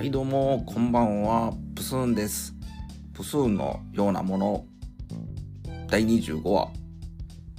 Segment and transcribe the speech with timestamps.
[0.00, 1.52] はいどうもこんばんは。
[1.74, 2.54] プスーンです。
[3.12, 4.64] プスーンのようなもの。
[5.88, 6.70] 第25話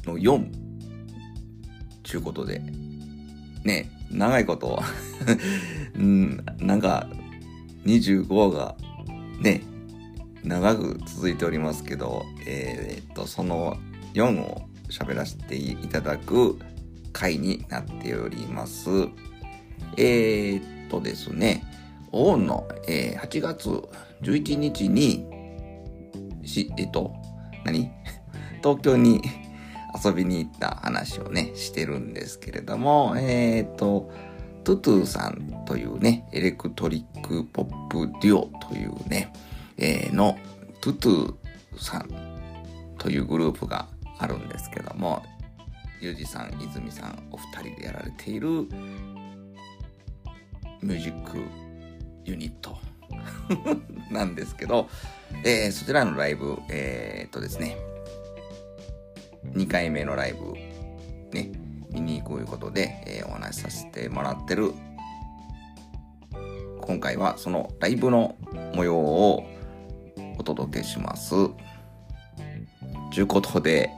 [0.06, 0.50] の4
[2.02, 2.64] ちゅうことで。
[3.64, 4.82] ね長いこと。
[5.94, 7.08] うんなんか
[7.86, 8.76] 25話が
[9.40, 9.62] ね
[10.44, 13.78] 長く続いておりますけどえー、っとその
[14.15, 16.58] 4を喋らせていただく
[17.14, 18.90] 回になっております。
[19.96, 21.71] えー、っとですね。
[22.12, 23.70] オーンの、えー、8月
[24.22, 25.26] 11日に、
[26.44, 27.14] し、えっと、
[27.64, 27.92] 何？
[28.62, 29.22] 東京に
[30.04, 34.12] 遊びに行った話をね、してるんですけれども、えっ、と、
[34.64, 39.34] トゥトゥさんというね、エレクトリックポップデュオというね、
[39.78, 40.38] えー、の
[40.80, 41.36] トゥトゥ
[41.80, 42.10] さん
[42.98, 43.88] というグループが
[44.20, 45.24] あるんですけども、
[46.00, 51.38] ゆうじさん、泉さん、お二人でやられているミュージック
[52.26, 52.77] ユニット
[54.12, 54.90] なんですけど、
[55.44, 57.78] えー、そちらのライブ、えー、っとですね、
[59.54, 60.54] 2回目のライブ、
[61.32, 61.52] ね、
[61.91, 64.73] 見に行くということで、えー、お話しさせてもらってる、
[66.81, 68.35] 今回はそのライブの
[68.73, 69.45] 模様を
[70.38, 71.31] お届けします。
[73.13, 73.89] ということで、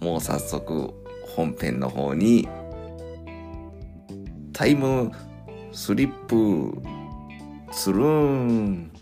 [0.00, 0.92] もう早速
[1.36, 2.48] 本編の方に
[4.52, 5.10] タイム
[5.72, 6.80] スリップ
[7.72, 8.92] つるん。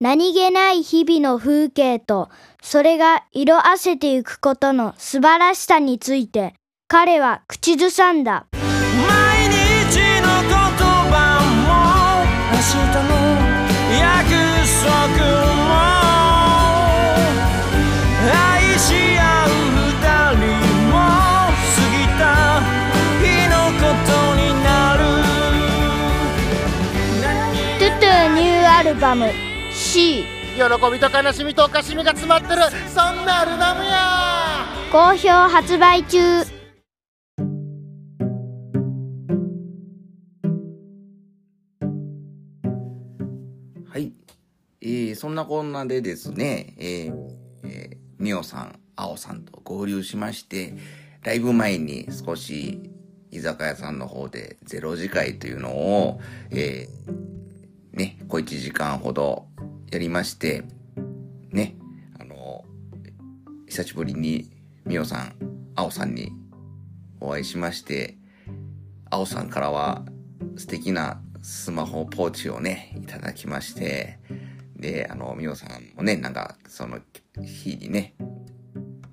[0.00, 2.28] 何気ない日々の風景と
[2.62, 6.54] それが色あせてゆくことの素晴らしさについて
[6.86, 29.32] 彼は口ずさんだューアルバム。
[29.72, 30.24] C
[30.56, 32.62] 喜びと悲しみとおかしみが詰まってる。
[32.88, 34.64] そんなアルバムや。
[34.90, 36.18] 好評発売中。
[43.88, 44.12] はい。
[44.80, 47.14] えー、そんなこんなでですね、えー、
[47.64, 50.74] えー、みおさん、あおさんと合流しまして、
[51.22, 52.90] ライブ前に少し
[53.30, 56.20] 居酒屋さんの方でゼロ次会というのを、
[56.50, 57.35] えー、
[57.96, 59.46] ね、小1時間ほど
[59.90, 60.64] やりまして、
[61.50, 61.76] ね、
[62.20, 62.62] あの、
[63.66, 64.50] 久しぶりに
[64.84, 65.34] みおさん、
[65.74, 66.30] あおさんに
[67.20, 68.18] お会いしまして、
[69.08, 70.04] あおさんからは
[70.56, 74.18] 素敵なスマホポーチをね、いただきまして、
[74.76, 77.00] で、あの、みおさんもね、なんか、その
[77.42, 78.14] 日にね、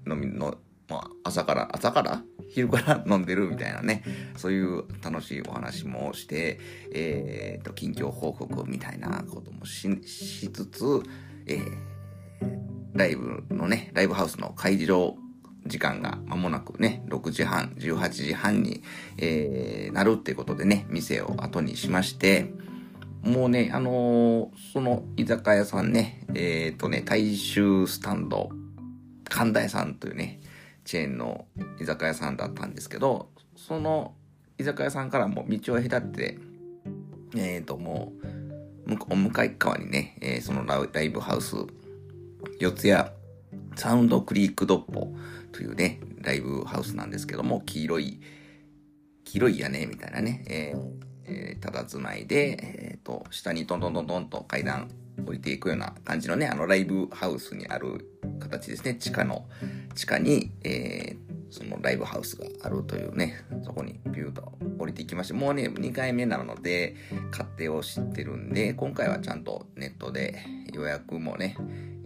[0.06, 0.58] 飲みの、
[0.90, 2.22] まあ、朝から、朝から
[2.54, 4.04] 昼から飲んでるみたいなね、
[4.38, 6.60] そういう楽しいお話もして、
[6.94, 10.86] えー、と、近況報告みたいなこともしつつ、
[11.48, 11.62] えー、
[12.94, 15.16] ライブのね、ライブハウスの会場
[15.66, 18.84] 時間が間もなくね、6時半、18時半に、
[19.18, 22.54] えー、なるってことでね、店を後にしまして、
[23.24, 28.50] もうね、あのーその居酒屋さんね、えっ、とね、大衆スタンド、
[29.30, 30.40] 神田屋さんというね、
[30.84, 31.46] チェーンの
[31.80, 34.14] 居酒屋さんだったんですけど、その
[34.58, 36.38] 居酒屋さんからも道を隔って、
[37.36, 38.14] えっ、とも
[38.86, 41.56] う、向こう向かい側にね、えーそのライブハウス、
[42.60, 43.10] 四谷
[43.76, 45.14] サウンドクリークドッポ
[45.52, 48.20] というね、ライブハウスなんですけども、黄色い、
[49.24, 54.90] 黄色い屋根みたいなね、えーえー、ただつまいで、えっ、と、下にトントントントンと階段
[55.26, 58.10] 降りていくような感じのね、あのライブハウスにある
[58.40, 58.96] 形ですね。
[58.96, 59.46] 地下の、
[59.96, 66.96] 地下に、えーそのライブハウスがあるというね、そこにビューと降りていきまして、もうね、2回目なので、
[67.30, 71.56] 勝手を知ってるんで、今回はちゃんとネットで予約もね、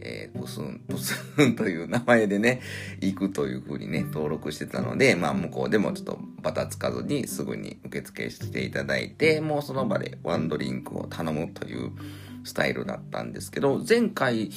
[0.01, 2.59] えー、プスン、プスン という名前でね、
[2.99, 11.91] 行くという風にね、登録してたので、まあ向こうでもちょっとバタつかずにすぐに受付していただいて、もうその場でワンドリンクを頼むという
[12.47, 14.49] スタイルだったんですけど、前回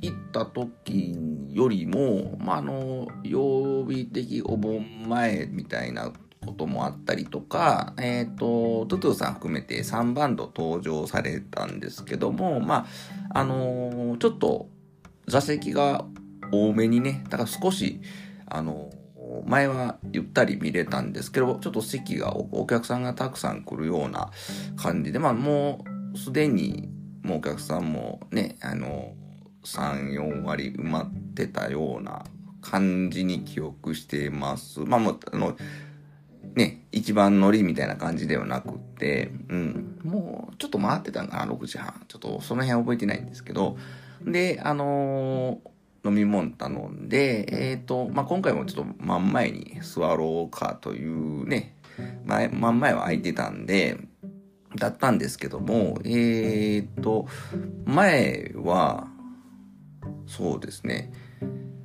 [0.00, 1.16] 行った時
[1.50, 6.12] よりも、まあ、あの、曜日的お盆前みたいな
[6.44, 12.86] こともあったりとか、えっ、と、トゥトゥさん含めて3バンド登場されたんですけども、ま
[13.30, 14.68] あ、あのちょっと
[15.26, 16.04] 座席が
[16.52, 18.00] 多めにね、だから少し、
[18.46, 18.90] あの
[19.46, 24.30] 前はゆったり見れたんですけど、ちょっと席がお客さんがたくさん来るような
[24.76, 26.88] 感じで、まあもうすでに
[27.24, 29.14] もうお客さんもね、あの、
[29.64, 32.24] 3、4割埋まってたような
[32.60, 34.80] 感じに記憶してます。
[34.80, 35.56] まあもう、あの、
[36.54, 42.04] ね、一番乗りみたいな感じではなくって、うん、もうちょっと回ってたんかな、6時半。
[42.06, 43.76] ちょっとその辺覚えてないんですけど、
[44.24, 45.74] で、あのー
[46.06, 51.74] 飲み物頼んで、えっ、と、まあ、今回もちょっと真ん前に座ろうかというね、
[52.26, 53.96] 前、真ん前は空いてたんで、
[54.76, 57.26] だったんですけども、えっ、と、
[57.84, 59.08] 前は、
[60.26, 61.12] そうですね、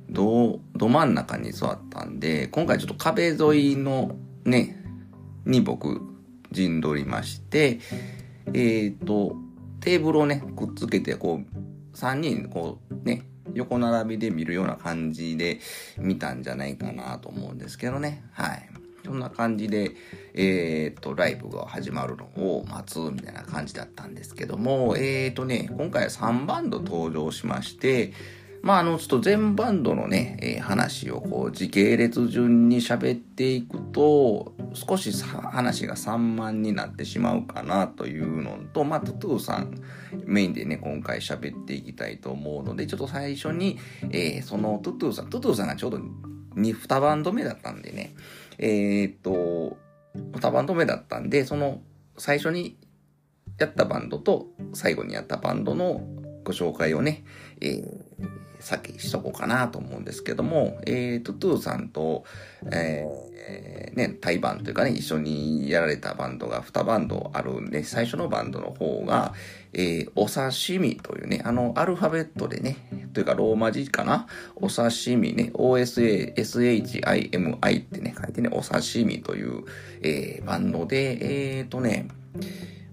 [0.08, 4.82] ど、ど真ん中に座ったんで、今回ちょっと壁沿いのね、
[5.46, 6.00] に僕、
[6.50, 7.78] 陣取りまして、
[8.52, 9.36] えっ、と、
[9.80, 13.22] テーブルをね、くっつけて、こう、3人、こう、ね、
[13.54, 15.60] 横並びで見るような感じで
[15.98, 18.24] 見たんじゃないかなと思うんですけどね。
[18.32, 18.68] はい。
[19.04, 19.92] そんな感じで、
[20.34, 28.12] えっ、と、ライブが始まるのを待つみたいな感じだったんですけども、えっ、とね、今回は3バンド登場しまして、
[28.62, 39.74] まあ、あの、ちょっと全バンドのね、えー話をこう、時系列順に喋っていくと、少し話が散漫になってしまうかなというのと、まあ、トゥトゥさん
[40.26, 43.78] メインでね、今回喋っていきたいと思うので、ちょっと最初に、
[44.10, 45.96] えーそのトゥトゥさん、トゥトゥさんがちょうど
[46.56, 48.14] 2、2バンド目だったんでね、
[48.58, 49.78] えーっと、
[50.14, 51.80] 2バンド目だったんで、その
[52.18, 52.76] 最初に
[53.58, 56.02] やったバンドと最後にやったバンドの
[56.44, 57.24] ご紹介をね、
[57.60, 62.24] えー先しとこうかなと思うんですけども、えーと、トゥーさんと、
[62.70, 69.34] えーね、対バンというかね、一緒にやられたバンドが2バンドあるんで、最初のバンドの方が、
[69.72, 72.76] えーお刺身というね、あの、アルファベットでね、
[73.12, 74.26] というかローマ字かな？
[74.56, 79.64] お刺身ね、OSA、SHIMI ってね、書いてね、お刺身という、
[80.02, 82.08] えーバンドで、えーとね、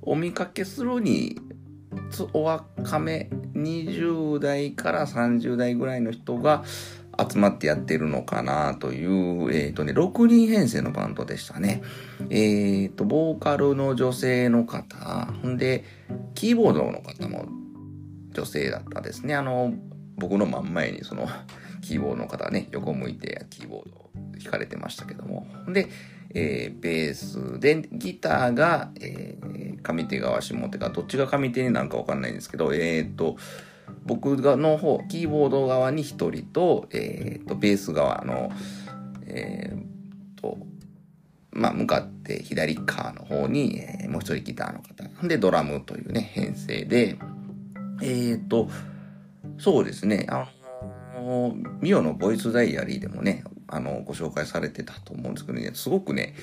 [0.02, 1.40] お見かけするに、
[2.12, 6.64] つお若め20代から30代ぐらいの人が
[7.30, 11.82] 集まってやってるのかなという、えっ、とね、6人編成のバンドでしたね。
[12.30, 15.84] えっ、と、ボーカルの女性の方、ほんで、
[16.36, 17.48] キーボードの方も
[18.32, 19.36] 女性だったですね。
[19.36, 19.74] あの、
[20.18, 21.28] 僕の真ん前にその、
[21.82, 24.10] キーボードの方ね、横向いてキーボードを
[24.42, 25.48] 弾かれてましたけども。
[25.66, 25.88] ほんで、
[26.34, 29.58] えーベースで、ギターが、えー
[29.94, 33.38] 上手側、下手側、どっちが上手になるかわかんないんですけど、えーと、
[34.06, 38.52] 僕がの方、キーボード側に一人と、えーと、ベース側の、
[39.26, 40.58] えーと、
[41.52, 45.28] まあ、向かって左側の方に、えーもう一人ギターの方。
[45.28, 47.18] で、ドラムというね、編成で、
[48.02, 48.70] えっと、
[49.60, 50.48] そうですね、あ
[51.16, 56.36] の、ミオのボイスダイアリーでもね、あの、ご紹介されてたと思うんですけどね、すごくね、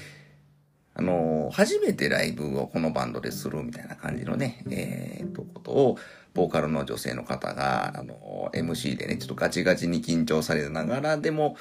[0.94, 5.98] あの、初めてライブをこのバンドでするみたいな感じのね、えー、と、ことを、
[6.34, 11.56] ボーカルの女性の方が、あの、MC でね、ちょっとガチガチに緊張されながら、でも、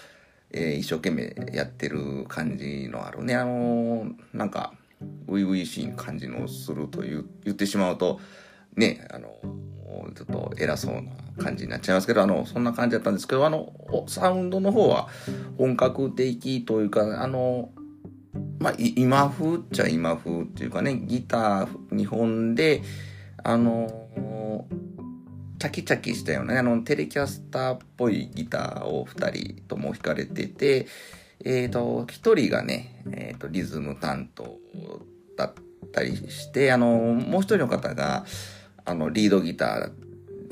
[0.52, 4.74] えー一生懸命やってる感じのあるね、あの、なんか、
[5.28, 8.20] 初々しい感じのすると、言ってしまうと、
[8.76, 9.36] ね、あの、
[10.16, 13.74] ちょっと偉そうな感じになっちゃいますけど、あの、そんな感じだったんですけど、あの、
[14.08, 15.08] サウンドの方は
[15.58, 17.70] 本格的というか、あの、
[18.64, 19.58] まあ、今風？
[19.58, 22.82] っちゃ今風っていうかね、ギター2本で、
[23.44, 24.66] あの
[25.60, 30.88] チャキチャキしたようなね、あの、テレキャスターっぽいギターを2人とも弾かれてて、
[31.44, 34.58] えっ、と、1人がね、えっ、と、リズム担当
[35.38, 35.54] だっ
[35.92, 38.26] たりして、あの、もう1人の方が、
[38.86, 39.90] あの、リードギターだっ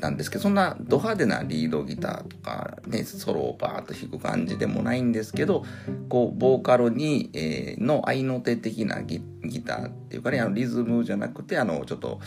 [0.02, 5.64] なんですけど、そんなド派手なリードギターとかね、ソロをバーッと弾く感じでもないんですけど、
[6.08, 9.20] こう、ボーカルに、えーの合いの手的なギ
[9.64, 12.20] ターっていうかね、あの、リズムじゃなくて、あの、ちょっと、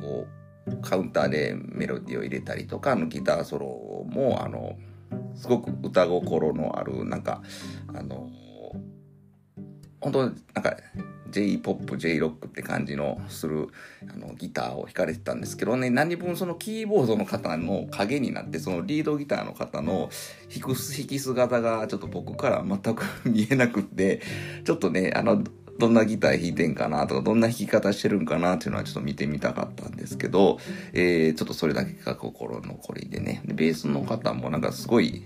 [0.00, 0.26] こ
[0.66, 4.78] う、カウンターでメロディーを入れたりとか、あの、ギターソロも、あの、
[5.34, 7.42] すごく歌心のある、なんか、
[7.94, 8.30] あの、
[10.00, 10.76] 本当なんか、
[11.30, 13.68] J-POP、J-ROCK って感じのする
[14.02, 20.10] あのギターを弾かれてたんですけどね、何分そのキーボードの方の影になって、そのリードギターの方の
[20.52, 24.22] 弾く弾き姿がちょっと僕から全く見えなくって、
[24.64, 25.42] ちょっとね、あの、
[25.78, 30.58] どんなギター弾いてんかなとか、どんな弾き方してるんかなっていうのはちょっと見てみたかったんですけど、
[30.92, 33.42] えー、ちょっとそれだけが心残りでね。
[33.44, 35.22] でベースの方もなんかすごい、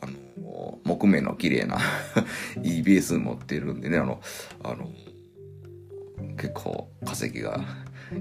[0.00, 1.78] あの、木目の綺麗な
[2.62, 4.20] いいベース持ってるんでね、あの、
[4.62, 4.88] あの、
[6.36, 7.60] 結構稼ぎが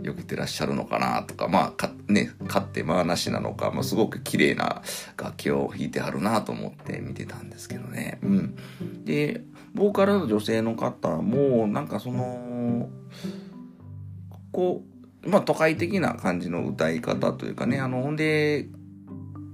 [0.03, 4.81] よくてらっしゃるのかなとか、まあ、か、ね、勝ってまあなしなのか、まあ、すごく綺麗な
[5.17, 8.19] 楽器を弾いてはるなと思って見てたんですけどね。
[8.21, 8.55] うん。
[9.05, 9.41] で、
[9.73, 12.89] ボーカルの女性の方も、なんかその、
[14.51, 14.83] こ
[15.23, 18.67] う、まあ、都会的な感じの歌い方というかね、あの、ほんで、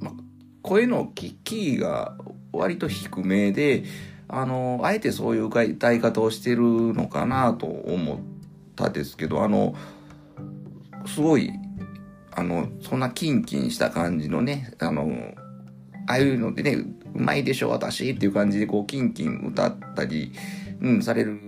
[0.02, 0.14] まあ、
[0.62, 2.18] 声のキキーが
[2.52, 3.84] 割と低めで、
[4.28, 8.35] あの、あえてそういう歌い方をしてるのかなと思って
[8.76, 9.76] たですけど、あの、
[11.06, 11.52] すごい、
[12.32, 15.34] あの、そんなキンキンした感じのね、あの、
[16.08, 16.74] ああいうのでね、
[17.16, 20.34] うまいでしょ、私っていう感じで、こう、キンキン歌ったり、
[20.82, 21.40] うん、される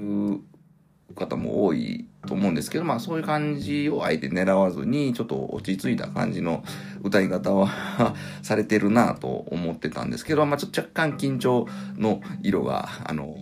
[1.15, 6.63] 方も多いと思うんですけど、まあそういう感じをあえて狙わずに、ちょっと落ち着いた感じの
[7.03, 11.67] 歌い方は されてるなと思ってたんですけど、まあちょっと若干緊張
[11.97, 13.35] の色が、あの、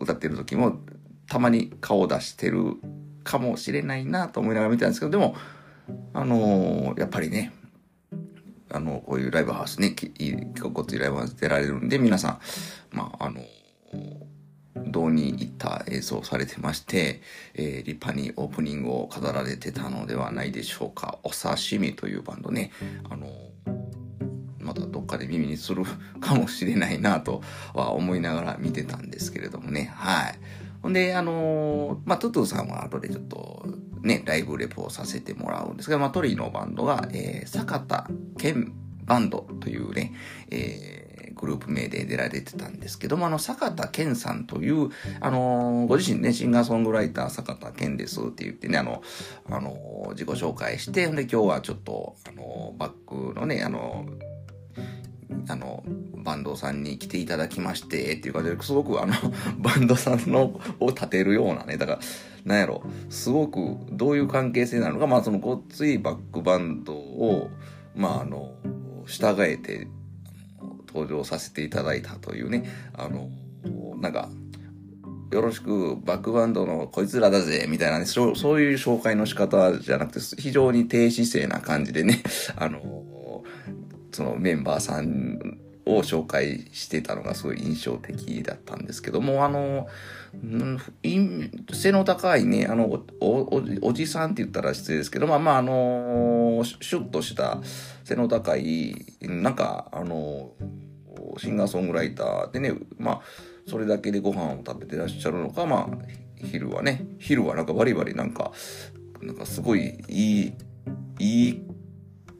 [0.00, 0.80] 歌ってる時も
[1.28, 2.76] たまに顔を出してる
[3.24, 5.34] かもしれないなと思いながら見てたんですけど、でも、
[6.12, 7.52] あのやっぱりね、
[8.70, 10.10] あの、こういうライブハウスね、き
[10.60, 12.38] 心地いライブハウス出られるんで、皆さ
[12.92, 13.40] ん、まあ、あの
[14.90, 17.20] 堂に行った演奏されてまして、
[17.54, 21.18] えー立派にオープニングを飾られてたのではないでしょうか。
[21.22, 22.72] お刺身というバンドね、
[23.10, 23.28] あの
[24.60, 25.84] またどっかで耳にする
[26.20, 27.42] かもしれないなと
[27.74, 29.92] は思いながら見てたんですけれどもね。
[29.94, 30.38] はい。
[30.84, 33.64] ほんで、あのーまあ、トゥトゥさんは後でちょっと
[34.02, 38.74] ね、ライブレポをさせてもらうんですが、まあ、トリのバンドが、えー、坂田健
[39.06, 40.12] バンドというね、
[40.50, 41.04] えー
[41.36, 49.02] グループ名で出られてたんですけども、あの、坂田健さんという、あのーご自身ね、シンガーソングライター坂田健ですって言ってね、あの、
[49.50, 54.33] あのー自己紹介して、ほんで今日はちょっと、あのバックのね、あのー
[55.48, 55.84] あの、
[56.24, 59.14] バンドさんに来ていただきまして、っていう感じで、すごくあの、
[59.58, 61.98] バンドさんの、を立てるようなね、だから、
[62.44, 67.50] なんやろ、すごくどういう関係性なのか、まあそのごっついバックバンドを、
[67.94, 68.54] まああの、
[69.06, 69.88] 従えて、
[70.88, 72.64] 登場させていただいたというね、
[72.94, 73.28] あの、
[74.00, 74.28] なんか、
[75.32, 82.22] よろしくバックバンドのこいつらだぜ、みたいなね、そうそういう紹介の仕方じゃなくて、非常に低姿勢な感じでね、
[82.56, 82.80] あの、
[84.14, 89.88] そのメンバーさんを紹介してたのがすごい印象的だったんですけども、あの、
[91.72, 97.58] 背の高いね、あの、お、お、じさんって言ったら失礼ですけど、まあまあ、あの、シュシュッとした
[98.04, 100.52] 背の高い、なんか、あの、
[101.38, 103.20] シンガーソングライターでね、まあ、
[103.68, 108.52] それだけでご飯を食べてらっしゃるのか、まあ、昼はね、昼はなんかバリバリなんか、
[109.20, 110.52] なんかすごいいい、
[111.18, 111.73] いい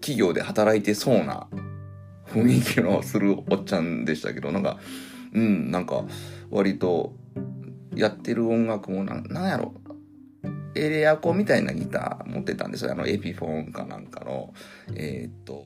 [0.04, 1.48] 企業で働いてそうな
[2.26, 4.78] 雰囲気のするおっちゃんでしたけど、なんか、
[5.32, 6.04] うん、なんか、
[6.50, 7.14] 割と、
[7.96, 9.72] やってる音楽もなん、やろ、
[10.74, 12.92] エレアコみたいなギター持ってたんですよ。
[12.92, 14.52] あの、エピフォンかなんかの、
[14.94, 15.64] えーっと、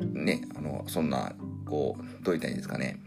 [0.00, 1.32] ね、あの、そんな、
[1.64, 2.98] こう、どう言ったらいいんですかね。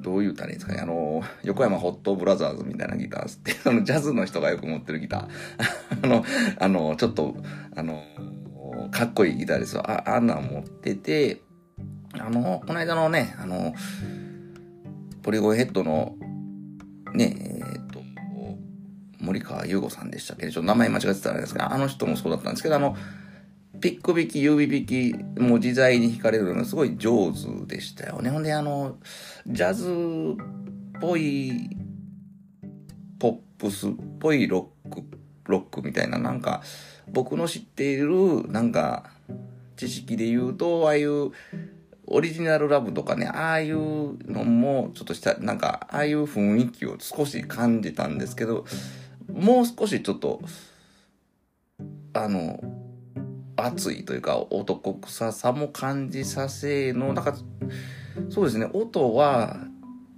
[0.00, 0.80] どう言ったらいいんですかね。
[0.80, 6.04] あの、横山ホットブラザーズみたいなギターって、そのジャズの人がよく持ってるギター。
[6.04, 6.24] あの、
[6.60, 7.34] あの、ちょっと、
[7.74, 8.04] あの、
[8.90, 9.82] かっこいいギターですよ。
[9.88, 11.42] あ、あんなん持ってて、
[12.18, 13.74] あの、この間のね、あの、
[15.22, 16.16] ポリゴンヘッドの、
[17.14, 18.00] ね、えーっと、
[19.20, 20.46] 森川優吾さんでしたっけ？
[20.46, 22.96] ねちょっと名前間違ってたらあれですが、あの人もそうだったんですけど、あの、
[23.80, 28.30] ピック引き、指引き、もう自在に弾かれるのがすごい上手でしたよね。
[28.30, 28.96] ほんで、あの、
[29.46, 31.76] ジャズっぽい、
[33.18, 35.02] ポップスっぽいロック、
[35.44, 36.62] ロックみたいな、なんか、
[37.12, 39.10] 僕の知っている、なんか、
[39.76, 41.30] 知識で言うと、ああいう、
[42.06, 43.76] オリジナルラブとかね、ああいう
[44.30, 48.64] のも、ちょっとした、なんか、ああいう雰囲気を少し感じたんですけど、
[49.32, 50.40] もう少しちょっと、
[52.14, 52.60] あの、
[53.56, 57.36] 熱いというか、男臭さも感じさせの、なんか、
[58.30, 59.58] そうですね、音は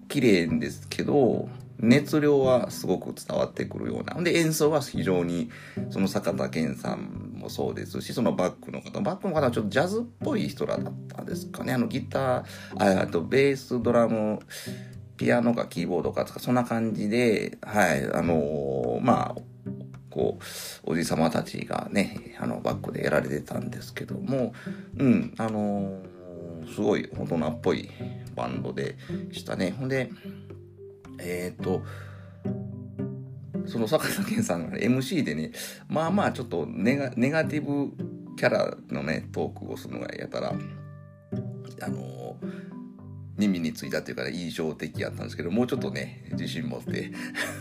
[0.08, 1.48] 綺麗ですけど、
[1.82, 4.20] 熱量はすごく伝わってくるような。
[4.22, 5.50] で、演奏は非常に、
[5.90, 11.72] その坂田健さんもそうですし、そのバックの方、バックの方はちょっとジャズっぽい人らだったんですかね。
[11.72, 14.40] あのギター、あとベース、ドラム、
[15.16, 19.40] ピアノかキーボードかとか、そんな感じで、はい、あのーまあ、
[20.10, 24.52] こう、おじさまたちがね、あの、バックでやられてたんですけども、
[24.96, 26.20] うん、あのー
[26.74, 27.90] すごい大人っぽい
[28.36, 28.96] バンドで
[29.32, 29.74] したね。
[29.78, 30.10] ほんで、
[31.20, 31.82] えっ、と、
[33.66, 35.52] その坂田健さんが、MC でね、
[35.88, 37.92] まあまあちょっとネガネガティブ
[38.36, 40.54] キャラのね、トークをするのがやたら、
[41.82, 42.69] あのー
[43.48, 47.10] についたというか、ね、印象的やったんですけど、もうちょっとね、自信持って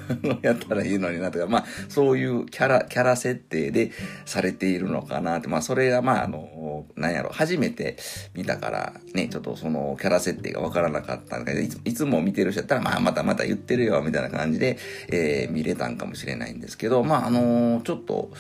[0.42, 3.92] やったらいいのになとか、まあ、そういうキャラ、キャラ設定で
[4.26, 7.98] されているのかなって、まあ、それが、まあ、あの、なんやろ、初めて
[8.34, 14.78] 見たから、ね、ちょっとそのキャラ設定がわからなかったんだけど、いついつも見てる人やったら、まあ、またまた言ってるよ、みたいな感じで、
[15.10, 18.32] えー見れたんかもしれないんですけど、まあ、あのちょっと、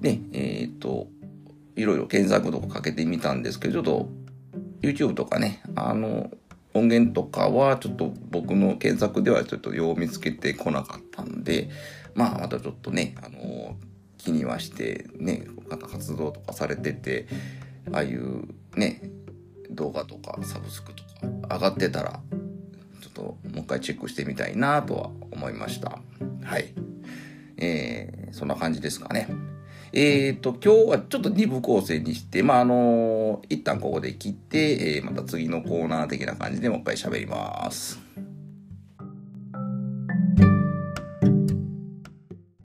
[0.00, 1.08] ね、えっ、と、
[1.76, 4.08] いろいろ検索とかかけてみたんですけど、ちょっと、
[4.82, 6.30] YouTube とかね、あの、
[6.74, 11.70] 音源とかはちょっと僕の検索ではちょっとよう見つけてこなかったんで、
[12.14, 13.76] まあまたちょっとね、あの、
[14.18, 17.26] 気にはしてね、活動とかされてて、
[17.92, 19.02] ああいうね、
[19.70, 21.02] 動画とかサブスクと
[21.48, 22.20] か上がってたら、
[23.00, 25.98] ちょっともう一回チェックしてみたいなとは思いました。
[26.44, 26.72] はい。
[27.58, 29.28] えー、そんな感じですかね。
[29.94, 38.00] えーと、今日はちょっと2部構成にして、まあ、あの一旦ここで切って、えーまた次のコーナー的な感じでもう一回喋ります。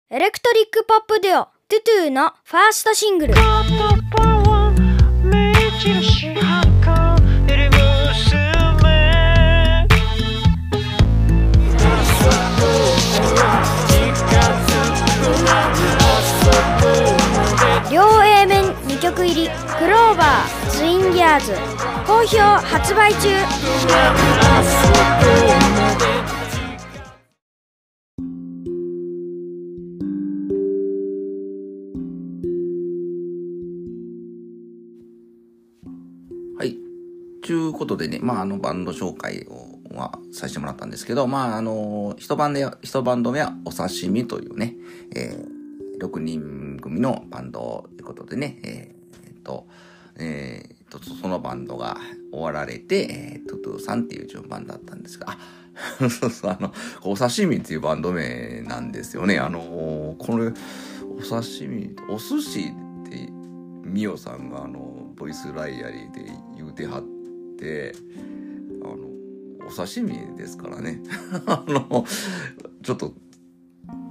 [0.10, 3.34] エレクトリックポップデュオトゥトゥのファーストシングル
[20.08, 21.54] りクローバーツインギアーズ
[22.06, 23.28] 好評発売中
[36.58, 36.78] はい。
[37.44, 44.76] ちゅうことでね、まあ、あの、バンド紹介を、は、させてもらったんですけど、まあ、あの、一バンドや、一バンド目は、お刺身というね、
[45.16, 48.96] えー、6人組のバンドということでね、え、
[49.26, 49.68] えーっと、
[50.20, 51.98] えー、と、そのバンドが
[52.32, 55.38] 終わられて、えー、トゥトゥさんっていう順番だったんですが、あ、
[56.10, 59.38] そうそう、あの、お刺身っていうバンド名なんですよね。
[59.38, 60.52] あの、これ、
[61.18, 62.60] お刺身、お寿司
[63.06, 63.30] って、
[63.84, 67.04] ミオさんがあの、ボイスダイアリーで言うてはっ
[67.58, 67.94] て、
[68.84, 71.02] あの、お刺身ですからね。
[71.46, 72.06] あの、
[72.84, 73.14] ちょっと、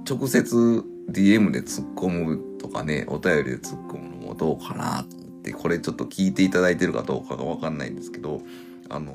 [0.09, 5.16] 直接 DM で突っ込むとかね、お便りで突っ込むのもどうかなと
[5.47, 8.41] て、これちょっと聞いていただいてるかどうかがわかんないんですけど、
[8.89, 9.13] あの、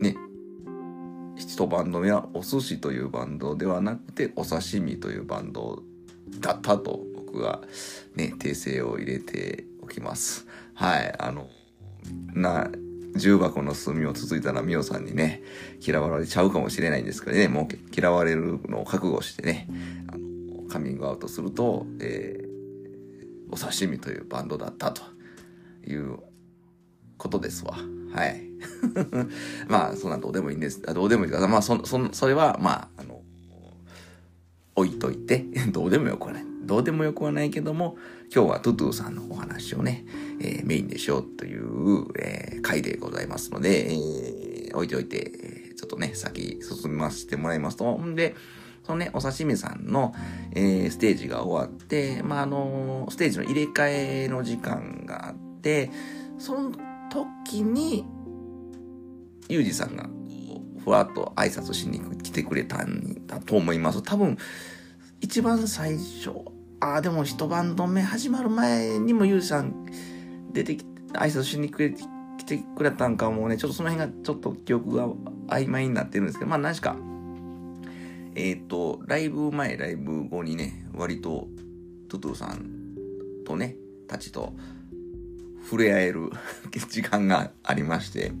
[0.00, 0.16] ね、
[1.36, 5.82] 一バンド目はお寿司というバンドではなくて、お刺身というバンド
[6.40, 7.60] だったと僕が
[8.14, 10.46] ね、訂正を入れておきます。
[10.74, 11.48] はい、あの、
[12.34, 12.70] な、
[13.16, 15.42] 重箱の隅をつついたらミオさんにね、
[15.84, 19.68] 嫌われちゃうかもしれないんですけどね、もう嫌われるのを覚悟してね、
[20.08, 22.45] あの、カミングアウトすると、えー
[23.50, 25.02] お刺身というバンドだったと
[25.86, 26.18] いう
[27.16, 27.76] ことですわ。
[28.12, 28.42] はい。
[29.68, 30.80] まあ、そんなどうでもいいんです。
[30.80, 33.22] どうでもいいかまあ、そ、そ、それは、まあ、あの、
[34.74, 36.44] 置いといて、 どうでもよくはない。
[36.64, 37.96] どうでもよくはないけども、
[38.34, 40.04] 今日はトゥトゥさんのお話をね、
[40.40, 48.34] えーメインでしようという、えー回でございますので、えー置いておいて、ちょっとね、先進ませてもらいますと、んで、
[48.86, 50.14] そのね、お刺身さんの、
[50.52, 55.90] えーステージが終わって、まあ、あのステージの入れ替えの時間があって、
[56.38, 56.70] その
[57.10, 58.04] 時に、
[59.48, 60.08] ゆうじさんが、
[60.84, 64.02] ふわっと挨拶しに来てくれたんだと思います。
[64.02, 64.38] 多分、
[65.20, 66.30] 一番最初、
[66.78, 69.86] ああ、でも一バンド目始まる前にもゆうじさん
[70.52, 71.92] 出てきて、挨拶しに来
[72.46, 75.08] てくれたんかもね、ちょっとその辺がちょっと記憶が
[75.48, 76.96] 曖昧になってるんですけど、まあ何しか、
[78.36, 81.48] えっ、と、ライブ前、ライブ後にね、割と、
[82.08, 82.94] トゥトゥさん
[83.46, 84.52] とね、たちと
[85.64, 86.30] 触れ合える
[86.90, 88.32] 時間がありまして、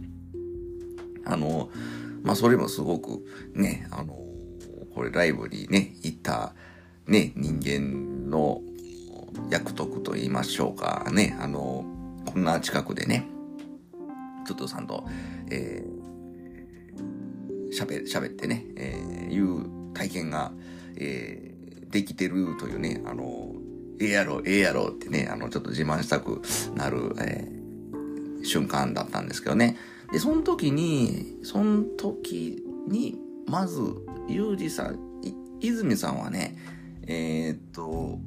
[1.24, 1.70] あの、
[2.22, 4.22] まあ、それもすごくね、あの、
[4.94, 6.54] これライブにね、行った
[7.06, 8.60] ね、人間の
[9.48, 11.86] 役得と言いましょうかね、あの、
[12.26, 13.26] こんな近くでね、
[14.46, 15.06] トゥトゥさんと、
[15.48, 20.52] えー、喋、喋ってね、えー、いう体験が、
[20.96, 23.52] えー、できてるというね、あの、
[23.98, 26.42] ええやろ、ええやろってね、あの、ちょっと自慢したく
[26.74, 27.56] なる、えー
[28.46, 29.76] 瞬間だったんですけどね。
[30.12, 33.80] で、その時に、その時に、まず、
[34.28, 34.98] ゆうじさん、
[35.60, 36.56] 泉さんはね、
[37.06, 38.18] えーっと、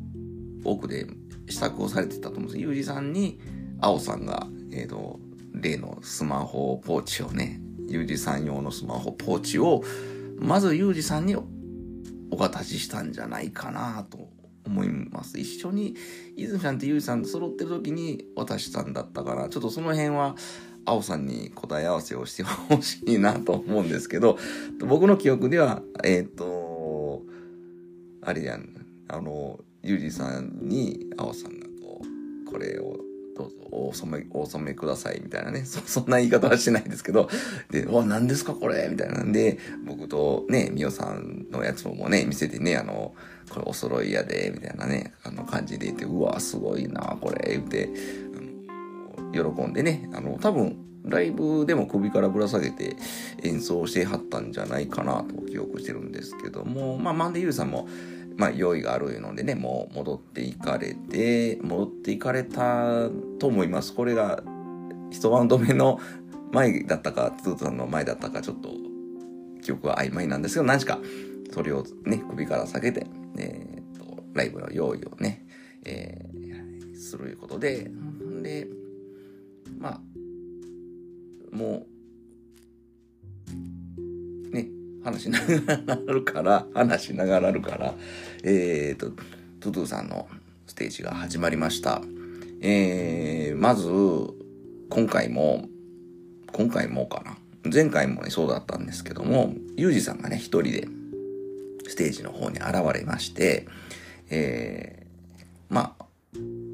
[0.63, 1.07] 奥で
[1.47, 3.39] 支度をされてたと思うんですゆうじさんに、
[3.79, 5.19] あおさんが、えーっと、
[5.53, 9.83] 例のスマホポーチをね、ゆうじさん用のスマホポーチを、
[10.37, 11.35] まずゆうじさんに
[12.31, 14.29] お渡ししたんじゃないかなと
[14.65, 15.39] 思います。
[15.39, 15.95] 一緒に、
[16.35, 20.35] 泉さんとゆうじさんと揃ってる時に渡したんだったから、ちょっとその辺は、
[20.85, 24.37] あおさんに答え合わせをしてほしいなと思うんですけど、
[24.87, 27.23] 僕の記憶では、えっ、と、
[28.21, 33.08] あれやん、あの、ゆうじさんに、あおさんがこう、これを
[33.39, 37.29] どうぞお染め、お染めくださいみたいなね、 そ、 そんな言い方はしてないですけど、
[37.71, 43.13] で、わ、何ですかこれみたいなんで、僕とね、みおさんのやつもね、見せてね、あの、
[43.49, 47.89] これお揃いやで、みたいなね、あの感じで言って、うわ、すごいな、これ、言って、
[48.35, 52.95] あの喜んでね、あの、多分、ライブでも首からぶら下げて
[53.43, 57.87] 演奏してはったんじゃないかなと記憶してるんですけども、まあ、マンデーユーさんも、
[58.39, 63.93] まあ、用意があるのでね、もう戻っていかれて、戻っていかれたと思います。
[63.93, 64.41] これが、
[65.11, 65.99] 一バウンド目の
[66.53, 68.69] 前だったか、ツートさんの前だったか、ちょっと、
[69.61, 70.99] 記憶は曖昧なんですけど、何しか、
[71.51, 73.05] それをね、首から下げて、
[73.37, 75.45] えー、と、ライブの用意をね、
[75.83, 77.91] えー、することで、
[78.41, 78.69] で、
[79.77, 80.01] まあ、
[81.51, 81.87] もう
[85.03, 87.93] 話しながらるから、話しながらなるから、
[88.43, 89.11] えーと、
[89.59, 90.27] トゥトゥさんの
[90.67, 92.01] ステージが始まりました。
[92.61, 93.89] えー、まず、
[94.89, 95.65] 今回も、
[96.51, 97.37] 今回もかな。
[97.71, 100.87] 前回もね、そうだったんですけども、ユージさんがね、一人で、
[101.87, 103.67] ステージの方に現れまして、
[104.29, 106.05] えー、まあ、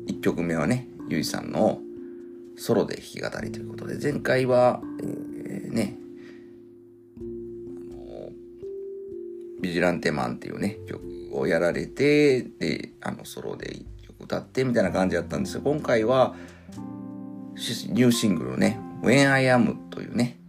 [0.08, 1.80] 一曲目はね、ユージさんの
[2.58, 5.98] ソロで弾き語りということで、前回は、えーね、
[9.62, 11.02] ビジュランテマンっていうね、曲
[11.34, 16.36] をやられて、で、あの、ソロで一曲歌ってみたいな感じだったんですが、今回は、
[17.56, 20.40] ニューシングルね、When I Am というね、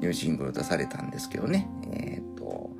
[0.00, 2.70] ニューシングル出されたんですけどね、えっ、と、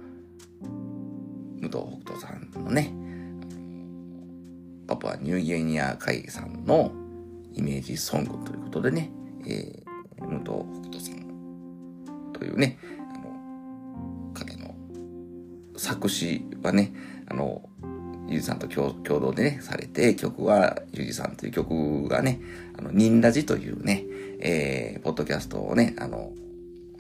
[1.61, 2.95] 武藤北斗さんのね、
[4.87, 6.93] パパニューギニア会議さんの
[7.53, 9.11] イメージソングということでね、
[9.47, 12.79] えー、武藤北斗さんというね、
[15.85, 16.95] 作詞はね、
[17.29, 17.69] あの、
[18.27, 22.41] ゆうじさんと共同でね、されて、曲は、ゆうじさんという曲がね、
[22.79, 24.05] あの、ニンラジというね、
[24.41, 26.33] えー、ポッドキャストをね、あの、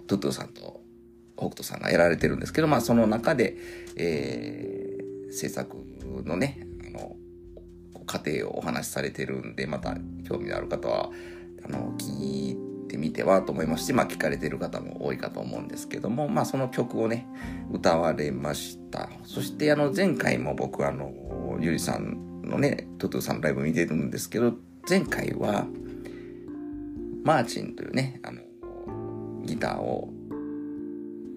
[0.07, 0.83] トゥトゥさんと
[1.35, 3.57] 北斗さんがやられてるんですけど、まあ、その中で、
[3.97, 5.79] えー、制作
[6.27, 7.17] のね、あの、
[8.05, 9.97] 過程をお話しされてるんで、また
[10.29, 11.11] 興味のある方は、
[11.65, 12.04] あの、聞
[12.95, 17.27] てみてはと思いますし、まあ聞かれてる方も多いかと思うんですけども、まあその曲をね、
[17.73, 19.11] 歌われました。
[19.25, 21.13] そしてあの前回も僕あの、
[21.61, 24.55] ゆりさんのね、トゥトゥさんのライブ見てるんですけど、
[24.89, 25.67] 前回は、
[27.25, 28.41] マーチンというね、あの、
[29.45, 30.11] ギターを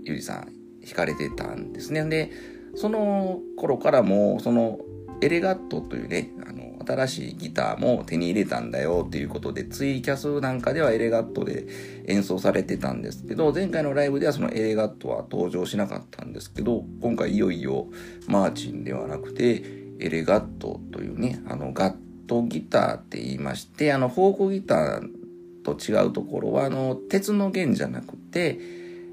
[0.03, 0.53] ゆりさん
[0.85, 2.03] 弾かれてたんですね。
[2.05, 2.31] で、
[2.75, 4.79] その頃からも、その
[5.21, 6.56] エレガットというね、あの、
[6.87, 11.67] 新しいギターも手に入れたんだよっていうことで、ツイキャスなんかではエレガットで
[12.07, 17.87] 演奏されてたんですけど、前回のライブではそのエレガットは登場しなかったんですけど、今回いよいよ
[18.27, 19.63] マーチンではなくて、
[19.99, 21.95] エレガットというね、あの、ガッ
[22.27, 25.17] トギターって言いまして、あの、フォークギター
[25.63, 28.59] と違うところは、あの、鉄の弦じゃなくて、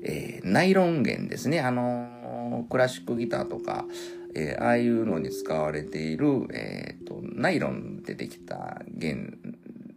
[0.07, 1.61] えーナイロン弦ですね。
[1.61, 3.87] あの、クラシックギターとか、
[4.35, 9.39] えーああいうのに使われている、えーと、ナイロンでできた弦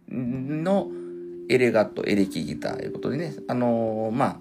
[0.08, 0.88] の
[1.48, 4.38] エレガット、エレキギターということでね、あのーまあ、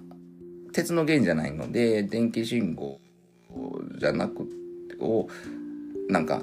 [0.74, 3.00] 鉄の弦じゃないので、電気信号
[3.98, 4.48] じゃなく
[5.00, 5.28] を、
[6.10, 6.42] なんか、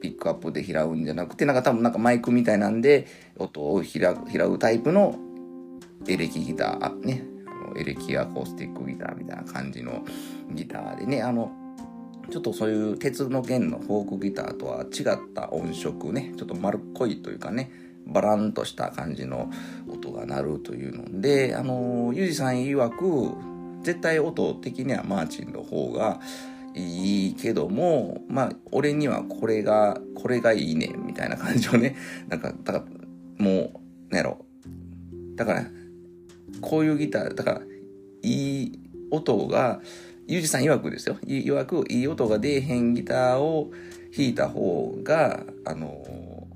[0.00, 3.06] ピックアップで拾うんじゃなくて、なんか多分なんかマイクみたいなんで、
[3.36, 5.16] 音を拾うタイプの
[6.06, 7.24] エレキギター、ね、
[7.76, 10.04] エレキアコースティックギターみたいな感じの
[10.52, 11.52] ギターでね、あの、
[12.30, 17.70] ちょっとそういう鉄の弦のフォークギターとは違った音色ね、ちょっと丸っこいというかね、
[18.06, 19.50] バランとした感じの
[19.88, 23.34] 音が鳴るというので、あの、ユージさん曰く、
[23.82, 26.20] 絶対音的にはマーチンの方が
[26.74, 31.96] いいけども、まあ、俺にはこれが、これがいいね、みたいな感じをね、
[32.28, 33.70] なんか、だから、もう、
[34.10, 34.44] なんやろ。
[35.34, 35.64] だから、
[36.60, 37.60] こういうギター、だから、
[38.22, 39.80] いい音が、
[40.28, 41.16] ユージさん曰くですよ。
[41.26, 43.70] い曰く、いい音が出えへんギターを
[44.14, 46.46] 弾いた方が、あの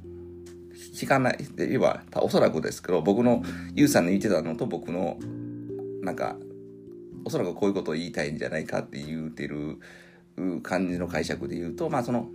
[1.01, 3.43] 弾かない、って言えば、おそらくですけど、僕の、
[3.75, 5.19] ユージさんの言ってたのと僕の、
[6.03, 6.37] なんか、
[7.25, 9.79] おそらくこういうことを言いたいんじゃないかって言うてる
[10.63, 12.29] 感じの解釈で言うと、まあその、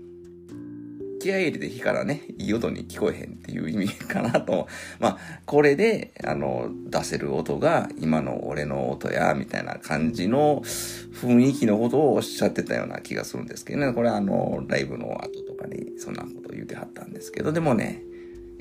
[1.20, 4.68] 気合入れて火からね、いい音に聞こえへんっていう意味かなと。
[5.00, 13.94] まあ、これで、あの、出せる音が今の俺の音や、みたいな感じの雰囲気のことをおっしゃってたような気がするんですけどね。
[13.94, 18.04] これあの、ライブの後とかにそんなこと言うてはったんですけど、でもね、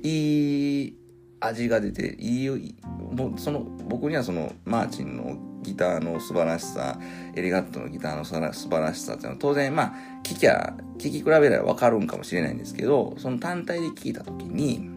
[0.03, 0.97] いい
[1.41, 2.57] 味が出て、いいよ、
[3.13, 6.99] もうその、僕にはその、マーチンのギターの素晴らしさ、
[7.35, 8.35] エレガットのギターの素
[8.69, 14.91] 晴らしさっていうのは当然、まあ、聞きゃ、聞き比べればわかるんかもしれないんですけど、その単体で聞いたときに、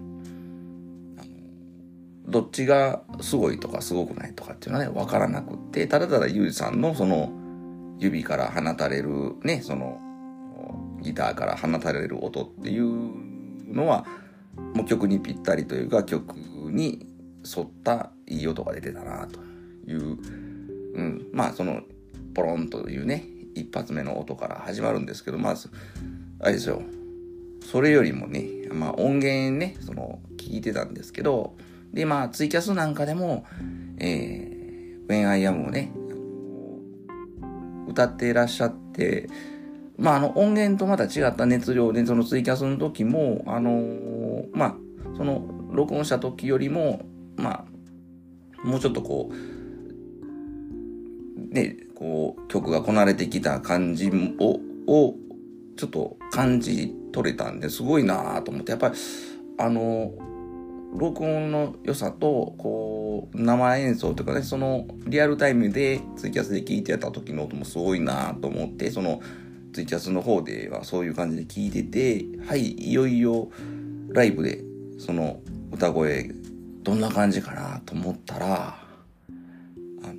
[2.27, 7.31] どっちがすごいとかすごくないとかっていうのはね、わからなくって、ただただユージさんのその、
[7.97, 9.99] 指から放たれる、ね、その、
[11.01, 14.05] ギターから放たれる音っていうのは、
[14.75, 16.35] もう曲にぴったりというか、曲
[16.71, 17.07] に
[17.45, 19.39] 沿ったいい音が出てたなと
[19.89, 20.17] いう、
[20.93, 21.81] うん、まあその
[22.33, 25.69] ポロンというね一発目の音から始まるんですけどまず
[26.39, 26.81] あれですよ。
[27.61, 31.55] それよりもね、まあ、音源ねその聞いてたんですけど
[31.93, 33.45] でまあツイキャスなんかでも
[33.99, 35.91] 「えー、When I Am」をね
[37.87, 39.29] 歌っていらっしゃって
[39.97, 43.83] まああの音源とまた違った熱量でそのツイキャスの時もあの
[44.53, 44.75] まあ
[45.15, 47.01] その録音した時よりも
[47.37, 47.65] ま
[48.63, 49.35] あもうちょっとこう
[51.53, 55.15] ねこう曲がこなれてきた感じをを
[55.77, 58.95] ちょっと感じ取れたんですごいなと思ってやっぱり
[59.57, 60.11] あの
[60.93, 69.21] 録音の良さとこう生演奏というかねそのリアルタイムでツイキャスで聴いてた時の音もすごいなと思ってその
[69.71, 73.49] ツイキャスの方ではそういう感じで聴いててはいいよいよ
[74.11, 74.63] ライブで
[74.97, 75.41] その
[75.71, 76.31] 歌声
[76.83, 78.79] どんな感じかなと思ったら
[80.03, 80.13] あの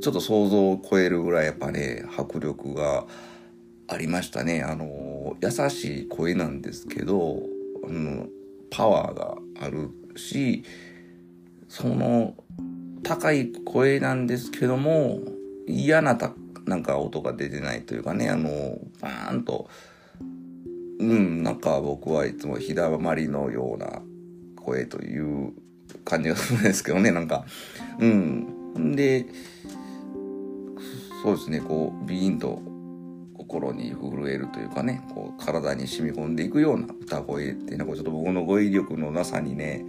[0.00, 3.06] ちょっと想像を超えるぐらいやっぱね迫力が
[3.88, 4.62] ありましたね。
[4.62, 7.38] あの優しい声なんですけど
[7.86, 8.26] あの
[8.70, 10.64] パワーがあるし
[11.68, 12.34] その
[13.02, 15.20] 高い声なんですけども
[15.66, 16.32] 嫌なた
[16.66, 19.68] なんか音が出てないというかねあのバーンと
[21.02, 24.02] うんなんか僕はいつも日だまりのような
[24.56, 25.52] 声という
[26.04, 27.44] 感じがするんですけどねなんか。
[27.98, 28.94] うん。
[28.94, 29.26] で
[31.22, 32.62] そうですねこうビーンと
[33.36, 39.84] 心に震えるというかねこう体に染み込んでいくような歌声っていうのはちょっと僕の語彙力のなさにね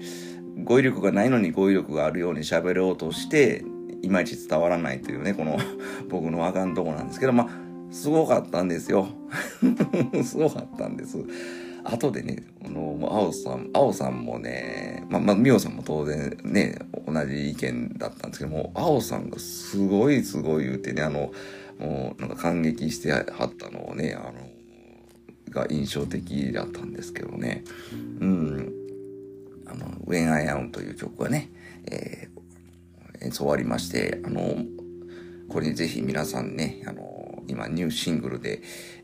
[0.63, 3.63] 語彙力がないのに語彙力があるように喋ろうとして
[4.01, 5.57] いまいち伝わらないというねこの
[6.09, 9.07] 僕のあかんとこなんですけどまあすごかったんですよ。
[10.25, 11.17] すごかったんです。
[11.83, 21.31] 後でねあの青さん青さんもねまあまあ美桜さんも当然ね同じ意見だったんですけども青さんがすごいすごい言うてねあの
[21.79, 24.33] もうなんか感激してはったのをねあの
[25.49, 27.63] が印象的だったんですけどね。
[28.19, 28.73] うん。
[29.65, 31.49] あの「When I Am」という曲はね、
[31.85, 34.57] えー、演奏終わりましてあの
[35.49, 37.12] これにぜひ皆さんねあの
[37.47, 38.61] 今ニューシングルで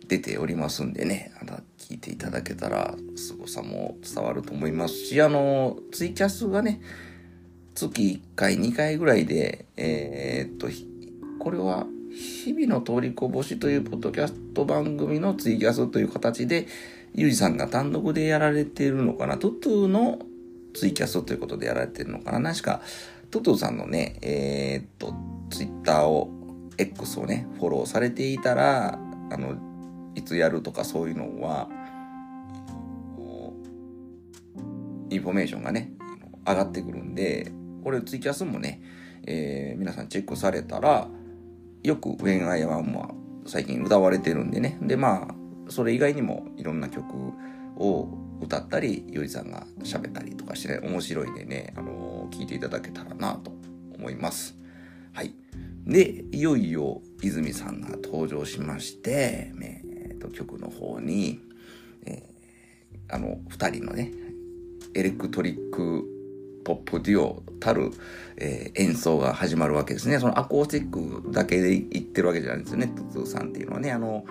[0.07, 6.81] 出ておりますんでねあの聞いていただけたら凄さも伝わると思いますしあのツイキャスがね
[7.75, 10.67] 月1回2回ぐらいでえー、っと
[11.39, 16.67] これは日々の通りこぼしというポッドキャスト番組のツイキャスという形で、
[17.13, 20.19] ゆうじさんが単独でやられているのかな、トゥトゥの
[20.73, 22.51] ツイキャスということでやられてるのかな。
[22.51, 22.81] 確か、
[23.31, 25.13] トトゥさんのね、えー、っと、
[25.49, 26.29] ツイッターを、
[26.79, 28.99] X をね、フォローされていたら、
[29.31, 29.57] あの、
[30.15, 31.69] いつやるとかそういうのは、
[35.09, 35.91] インフォメーションがね、
[36.47, 37.51] 上がってくるんで、
[37.83, 38.81] これツイキャスもね、
[39.25, 41.07] えー、皆さんチェックされたら、
[41.83, 43.13] よく「When I Am」は
[43.45, 44.77] 最近歌われてるんでね。
[44.81, 45.35] でまあ
[45.71, 47.05] それ以外にもいろんな曲
[47.77, 48.09] を
[48.41, 53.51] 歌ったりゆりさんが喋ったりとかしてね面白いんでね、あのー、聞いていただけたらなと
[53.97, 54.57] 思います。
[55.13, 55.33] はい。
[55.89, 61.39] でいよいよ泉さんが登場しまして、えー、と曲の方に、
[62.05, 64.11] えー、あの2人のね
[64.93, 66.05] エレクトリック
[66.63, 67.91] ポップデュオたる、
[68.37, 70.19] えー、演奏が始まるわけですね。
[70.19, 72.87] そのアコースティックだけで言ってるわけじゃないんですよね。
[72.87, 74.23] トゥトゥさんっていうのはね、あの、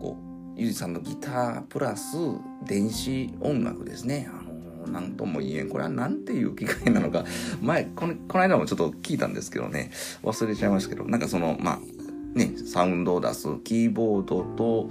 [0.00, 0.16] こ
[0.56, 2.16] う、ゆうじさんのギタープラス
[2.64, 4.28] 電子音楽ですね。
[4.32, 4.45] あ、
[4.86, 5.68] なんとも言えん。
[5.68, 7.24] これはなんていう機械なのか。
[7.60, 9.90] 前、この、この間もちょっと聞いたんですけどね、
[10.22, 14.90] 忘れちゃいましたけど、なんかその、まあ、ね、サウンドを出すキーボードと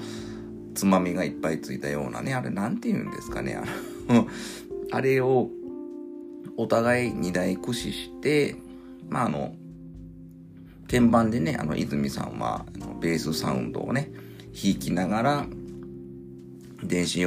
[0.73, 3.55] つまみがいっぱいついたようなね、あれなんて言うんですかね。
[3.55, 4.27] あの
[4.91, 5.49] あれを
[6.57, 8.55] お互い2台駆使して、
[9.09, 9.55] まああの、
[10.89, 12.65] 鍵盤でね、あの、泉さんは、
[13.01, 14.11] ベースサウンドをね、
[14.53, 15.45] 弾きながら、
[16.83, 17.25] 電子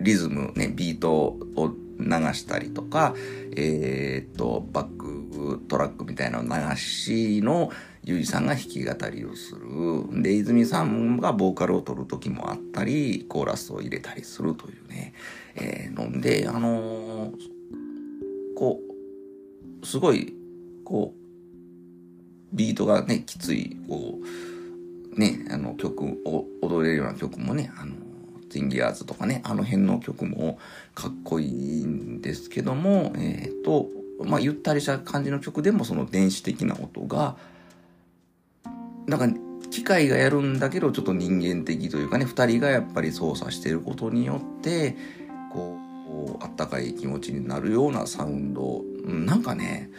[0.00, 3.14] リズム、ね、ビートを流したりとか、
[3.56, 7.70] えー、っと、バックトラックみたいなの流しの、
[8.04, 10.22] ゆうじさんが弾き語りをする。
[10.22, 15.12] で、泉さんがボーカルを取る時もあったり、コーラスを入れたりするというね、
[15.56, 17.58] えー、ので、あのー
[18.58, 18.80] こ
[19.82, 20.34] う、すごい、
[20.84, 21.18] こう、
[22.52, 24.18] ビートがね、きつい、こ
[25.14, 27.94] う、ね、あの曲を踊れるような曲もね、あの、
[28.58, 30.58] ティンギアーズとかね、あの辺の曲も
[30.94, 33.88] かっこいいんですけども、えっ、ー、と、
[34.24, 37.36] まあ、ゆったりした感じの曲でもその電子的な音が、
[39.06, 39.40] なんか、
[39.70, 44.96] 機械がやるんだけど、ちょっと人間的というかね、二人がやっぱり操作してることによって、
[45.52, 45.78] こ
[46.40, 48.82] う、あったかい気持ちになるようなサウンド。
[49.04, 49.90] うんなんかね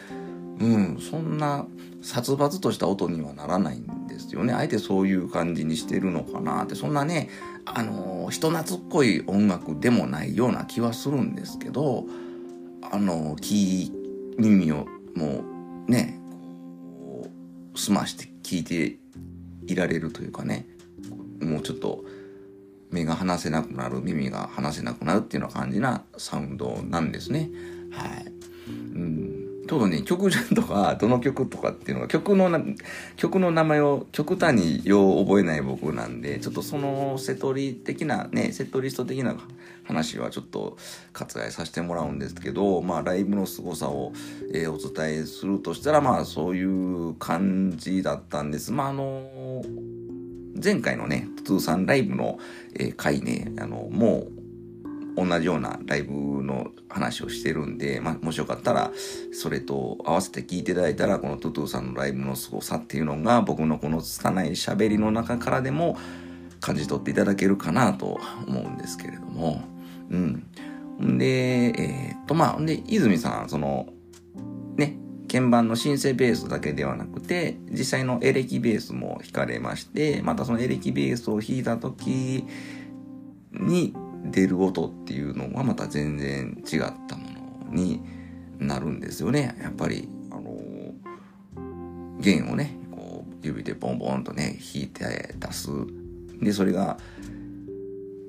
[0.60, 1.66] うんそんな
[2.02, 3.86] 殺伐とした音にはならないん
[4.24, 7.30] ですよねあえてそういう感じにしてるのかなってそんなね
[7.66, 12.06] あの人懐っこい音楽でもないような気はするんですけど
[12.82, 13.92] あの聞
[14.38, 15.44] 耳をも
[15.88, 16.20] うね
[17.00, 17.28] こ
[17.74, 18.98] う澄まして聞いて
[19.68, 20.66] いられるというかね
[21.42, 22.04] もうちょっと
[22.92, 27.50] 目が離せなくなる耳が離せなくなるっていうような感じなサウンドなんですね。
[27.92, 28.26] はい。
[28.68, 29.29] うん
[29.70, 32.50] ちょうどね、曲順とか、どの曲とかっていうのが、曲の、
[33.18, 39.36] 曲の名前を極端によう覚えない僕なんで、ちょっとそのセトリ的なね、セットリスト的な
[39.84, 40.80] 話はちょっと
[41.14, 44.12] 割愛させてもらうんですけど、まあライブの凄さを、
[44.56, 48.72] えーお伝えするとしたら、まあそういう感じだったんです。
[48.72, 49.62] まああの
[50.64, 52.40] 前回のね、トゥーさんライブの、
[52.74, 54.39] えー回ね、あの、もう、
[55.26, 58.92] 同じようなライブの話をしてるんで、まあ、もしよかったら、
[59.32, 65.98] それと合わせて聞いていただいたら、このトゥトゥさんのライブの凄さっていうのが、僕のこの拙い喋りの中からでも
[66.60, 69.62] 感じ取っていただけるかなと思うんですけれども、
[70.10, 71.18] うん。
[71.18, 73.88] で、えーっと、まあ、んで、泉さん、その、
[74.78, 74.98] ね、
[75.32, 82.46] 鍵盤のシンセベースだけではなくて、実際のエレキベースも弾かれまして、またそのエレキベースを弾いた時
[83.52, 83.94] に
[84.26, 87.30] 出る音っていうのはまた全然違ったも
[87.68, 88.02] のに
[88.60, 89.58] なるんですよね。
[89.62, 90.58] やっぱり、あの
[92.20, 95.70] 弦をね、こう指でボンボンとね、弾いて出す。
[96.42, 96.98] で、それが、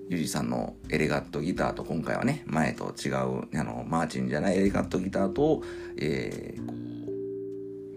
[0.09, 5.62] ユージさんのエレガットギターと今回はね、前と違う、あの、マーチンじゃないエレガットギターと、
[5.96, 6.90] えーこう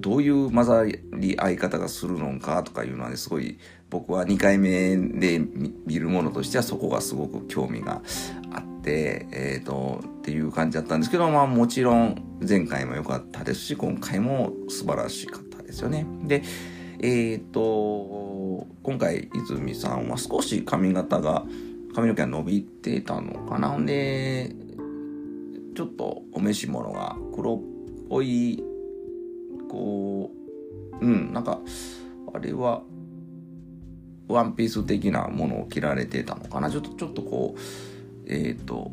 [0.04, 3.58] どういう混ざり合い方がするのかとかいうのはね、すごい
[3.94, 5.40] 僕は2回目で
[5.86, 8.02] 見るものとしてはそこがすごく興味が
[8.52, 16.08] あって、えっ、と、っていう感じだったんですけど、まあもちろん前回も良かったですし、今回も素晴らしかったですよね。
[16.24, 16.42] で、
[17.02, 21.46] えっ、と、今回泉さんは少し髪型が、
[21.94, 23.78] 髪の毛が伸びてたのかな。
[23.78, 24.56] んで、
[25.76, 28.64] ちょっとお召し物が黒っぽい
[29.70, 30.32] こ
[31.00, 31.60] う、うん、なんか、
[32.34, 32.82] あれは、
[34.28, 36.70] ワンピース的なものを着られてたのかな。
[36.70, 37.60] ちょっと、ちょっとこう、
[38.28, 38.92] えっ、と、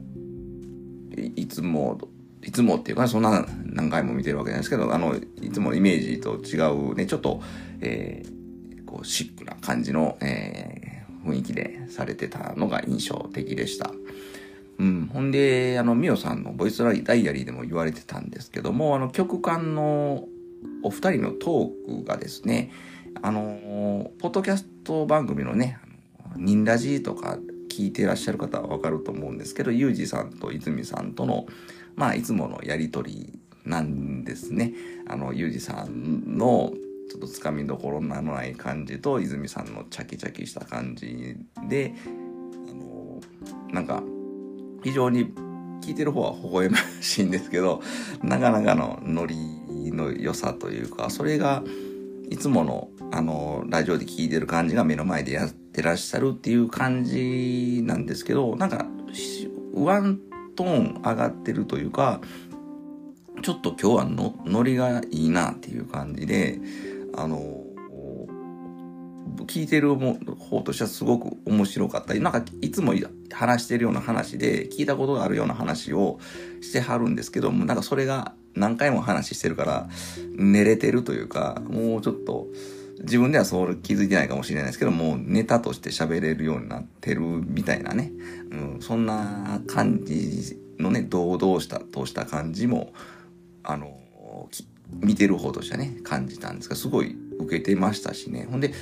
[1.37, 1.99] いつも、
[2.43, 7.43] いつもっていうか、そんな何回も見てるわけじゃないですけど、あの、いつものイメージと違うね、ちょっと、
[7.81, 10.90] えーこう、シックな感じの、えー
[11.25, 13.90] 雰囲気でされてたのが印象的でした。
[14.79, 15.11] うん。
[15.12, 20.27] ほんで、あの、ミオさんのボイスダイアリーでも言われてたんですけども、あの、曲間の
[20.83, 22.71] お二人のトークがですね、
[23.23, 25.79] あの、ポッドキャスト番組のね、
[26.37, 31.46] ニンラジーとか聞いてらっしゃる方はわかると思うんですけど、ユージさんと泉さんとの、
[31.96, 34.75] まあ、いつものやりとりなんですね。
[35.07, 36.73] あの、ユージさんの、
[37.11, 41.37] ちょっとつかみどころのない感じと、泉さんのチャキチャキした感じ
[41.68, 41.94] で、
[42.70, 43.20] あの、
[43.73, 44.03] なんか、
[44.83, 45.33] 非常に
[45.81, 47.83] 聞いてる方は微笑ましいんですけど、
[48.23, 49.37] なかなかのノリ
[49.92, 51.62] の良さというか、それが
[52.31, 58.87] いつものあの、ラジオで聞いてる感じが目の前でやってらっしゃるっていう感じなんですけど、なんか、
[59.75, 60.21] ワン
[60.55, 62.21] トーン上がってるというか、
[63.43, 66.61] ちょっと今日はのノリがいいなっていう感じで、
[67.16, 67.64] あの、
[69.47, 72.95] 聞いてる方としてはすごく面白かったり、なんかいつも
[73.33, 76.21] 話してるような話で、聞いたことがあるような話を
[76.61, 79.89] してはるんですけども、なんかそれが何回も話してるから、
[80.37, 82.49] 寝れてるというか、もうちょっと、
[83.01, 88.13] 自分ではそう気づいてないかもしれないですけど、もうネタとして喋れるようになってるみたいなね、
[88.51, 92.93] うん、そんな感じのね、堂々したとした感じも、
[93.63, 93.97] あの、
[94.93, 98.47] 見てる方としてはね、感じたんですが、すごい受けてましたしね。
[98.51, 98.73] ほんで、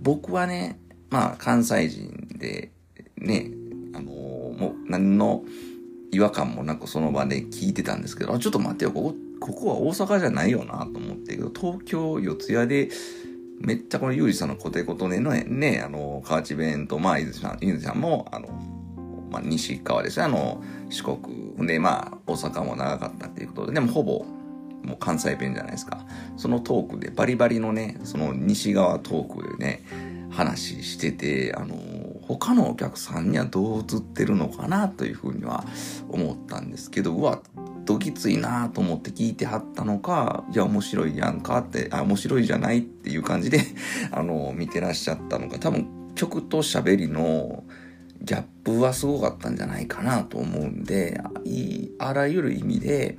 [0.00, 0.78] 僕はね、
[1.10, 2.72] まあ、関西人で、
[3.16, 3.50] ね、
[3.94, 5.44] あの、もう何の
[6.12, 12.90] 違和感もなくその場で聞いてたんですけど、ちょっと待ってよ、ここ、ここは大阪じゃないよなと思ってけど、東京四谷で、
[13.60, 18.48] めっちゃこのユージさんのコテコテね、ね、あの、河内弁と、まあ、伊豆さん、伊豆さんも、あの、
[19.30, 24.26] まあ、西側ですね、あの、四国で、まあ、大阪も長かったっていうことで、でもほぼ、
[24.84, 26.04] もう関西弁じゃないですか。
[26.36, 29.84] そのトークでバリバリのね、その西側トークでね、
[30.30, 31.76] 話してて、あの、
[32.38, 35.64] 他のお客さんにはどう映ってるのかなというふうには
[36.08, 37.40] 思ったんですけど、うわ、
[37.84, 43.60] どぎついなと思って聞いてはったのか、いや、面白いやんかって、あ、面白いじゃないっていう感じで、
[44.12, 47.64] あの、見てらっしゃったのか、多分曲と喋りの
[48.22, 53.18] ギャップはすごかったんじゃないかなと思うんで、いいあらゆる意味で、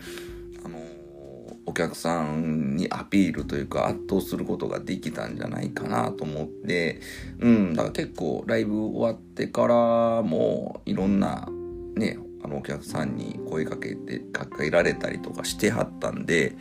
[1.66, 7.00] お客さんにアピールというか圧倒することができたんじゃないかなと思って、
[7.40, 11.48] うん、だから結構ライブ終わってからもいろんな
[11.96, 16.56] ね、あのお客さんに声かけて、かけられたりとかしてはったんで、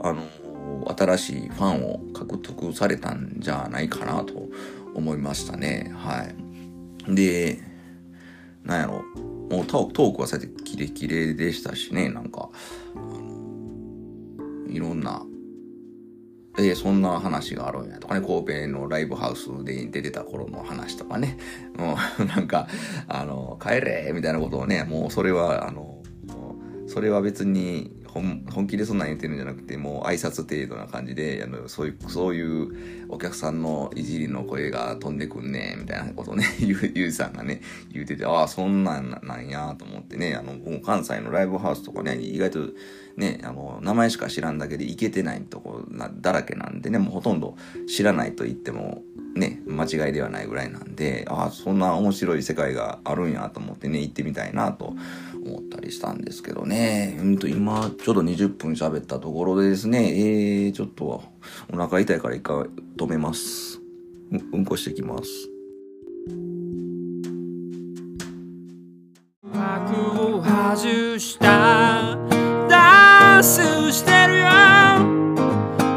[0.00, 0.22] あの、
[0.96, 4.48] 新しいファンを獲得されたんじゃないかなと
[4.94, 5.92] 思いましたね。
[5.96, 6.24] は
[7.08, 7.14] い。
[7.14, 7.60] で、
[8.62, 9.02] なんやろ、
[9.50, 12.50] もうトークはさてキレキレでしたしね、なんか、
[12.94, 13.23] あの
[14.74, 15.22] いろんな、
[16.58, 21.38] えーそんな話があるんやとかね、神戸のライブハウスで出てた頃の話とかね、
[21.76, 22.68] もう なんか、
[23.08, 26.02] あの、帰れみたいなことをね、もうそれは、あの、
[26.86, 37.60] それは別に本本気でそんなん言ってるんじゃなくて、もう挨拶程度な感じで、あのそういう、そういうお客さんのいじりの声が飛んでくんね、みたいなことをね、 ゆうゆうじさんがね、
[37.92, 42.60] 言うてて、ああ、そんなんなんやと思ってね、あの、関西のライブハウスとかね、意外と
[43.16, 47.56] ね、あの、名前しか知らんだけで行けてないとこなだらけなんでね、もうほとんど
[47.86, 49.02] 知らないと言っても、
[49.34, 54.94] ね、間違いではないぐらいなんで、ああ、そんな面白い世界があるんやと思ってね、行ってみたいなと
[55.44, 57.16] 思ったりしたんですけどね。
[57.20, 61.22] うんと、今、ちょうど20分喋ったところでですね、えー、ちょっと、
[61.72, 62.56] お腹痛いから一回
[62.96, 63.80] 止めます。
[64.32, 65.28] ううんこしてきます。
[69.52, 72.33] 幕を外した
[73.34, 73.58] ダンス
[73.92, 74.44] してるよ。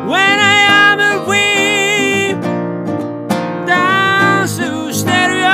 [0.08, 2.36] When I am free
[3.68, 4.56] ダンス
[4.92, 5.48] してるよ。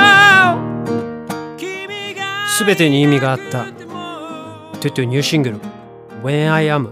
[2.64, 3.66] べてに意味があった。
[4.80, 5.60] トゥトゥニューシングル。
[6.22, 6.90] When I Am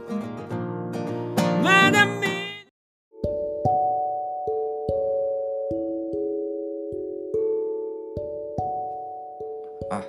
[9.90, 10.02] あ、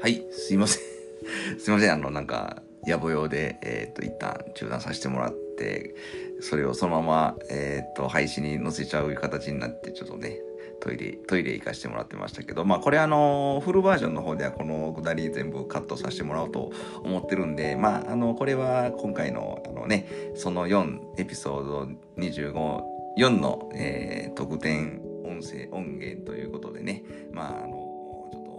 [0.00, 0.82] はい、すいません。
[1.60, 5.94] すいません、あの、なんか、野暮用で、えっ、と、一旦中断させてもらって、
[6.40, 10.38] それをそのまま、えっ、と、配信に載せちゃう形になって、ちょっとね、
[10.80, 16.72] トイレ、トイレ行かしてもらってましたけど、まあ、これあの、フルバージョンの方ではこのくだり全部カットさせてもらおうと
[17.02, 22.82] 思ってるんで、まあ、あの、これは今回の、あのね、その4、エピソード25、
[23.18, 28.50] 4の、えー特典音声、音源ということでね、まあ、あの、ちょっと、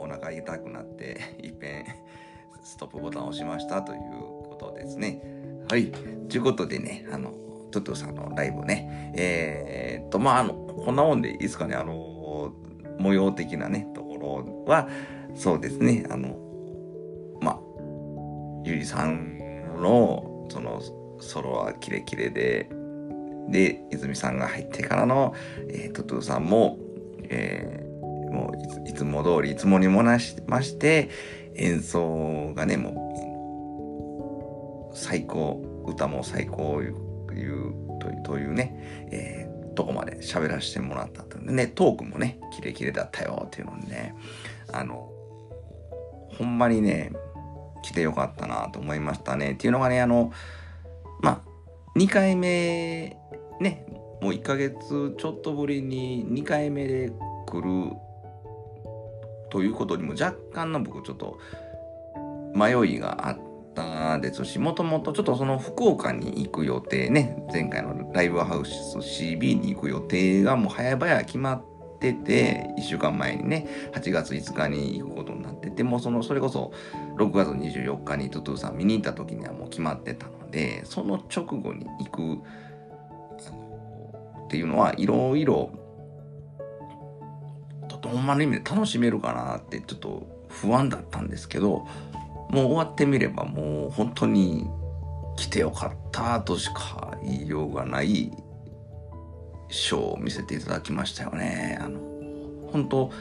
[0.00, 1.84] お腹痛くなって、いっぺん、
[2.62, 4.00] ストップボタンを押しましたという
[4.48, 5.22] ことですね。
[5.70, 5.90] はい。
[6.28, 7.32] ということでね、あの、
[7.70, 12.52] トゥトゥさんのライブね、えーっと、まあ、あの、こんなもんでいいですかね、あの、
[12.98, 14.88] 模様的なね、ところは、
[15.34, 16.36] そうですね、あの、
[17.40, 17.60] まあ、
[18.64, 19.38] ゆりさん
[19.80, 20.80] の、その、
[21.20, 22.70] ソロはキレキレで、
[23.48, 25.34] で、泉さんが入ってからの、
[25.68, 26.78] えー、トゥトゥさんも、
[27.24, 27.90] えー
[28.30, 31.10] もういついつも通り、いつもにもなしまして、
[31.60, 32.90] 演奏がね、も
[34.92, 36.96] う、最高、歌も最高いう、
[37.28, 37.74] という
[38.24, 44.14] というね、えーとこまで喋らせてもらったんでね、トークもね、キレキレだったよっていうのにね、
[44.72, 45.10] あの、
[46.36, 47.12] ほんまにね、
[47.82, 49.52] 来てよかったなと思いましたね。
[49.52, 50.32] っていうのがね、あの、
[51.22, 53.16] まあ、2回目、
[53.60, 53.86] ね、
[54.20, 57.12] もう1ヶ月ちょっとぶりに2回目で
[57.46, 57.92] 来る
[59.50, 61.38] ということにも若干の僕ちょっと
[62.54, 63.38] 迷いがあっ
[63.74, 71.64] たですし、もともとちょっとその福岡に行く予定ね、前回のライブハウス CB に行く予定がもう早々決まっ
[72.00, 76.72] てて、1週間前にね、8月5日に行くことになってて、もうその、それこそ
[77.18, 82.42] 6月24日にトゥトゥさん見に行った時にはもう決まってたので、その直後に行く、
[84.46, 85.70] っていうのはいろいろ
[88.00, 91.86] っとほんまの意味で楽しめるかなってちょっと不安だったんですけど、
[92.50, 94.66] もう終わってみればもう本当に
[95.36, 98.32] 来てよかったとしか言いようがない
[99.68, 101.78] ショーを見せていただきましたよね。
[101.80, 102.00] あの、
[102.72, 103.12] 本当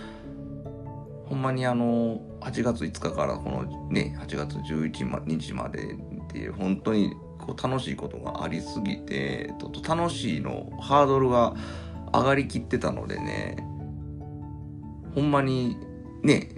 [1.27, 5.95] ほんまにあの、8月5日からこのね、8月11日まで
[6.33, 11.53] で、本当にこう楽しいことがありすぎて、ちょっと楽しいのハードルが
[12.11, 13.57] 上がりきってたのでね、
[15.15, 15.77] ほんまに
[16.23, 16.49] ね、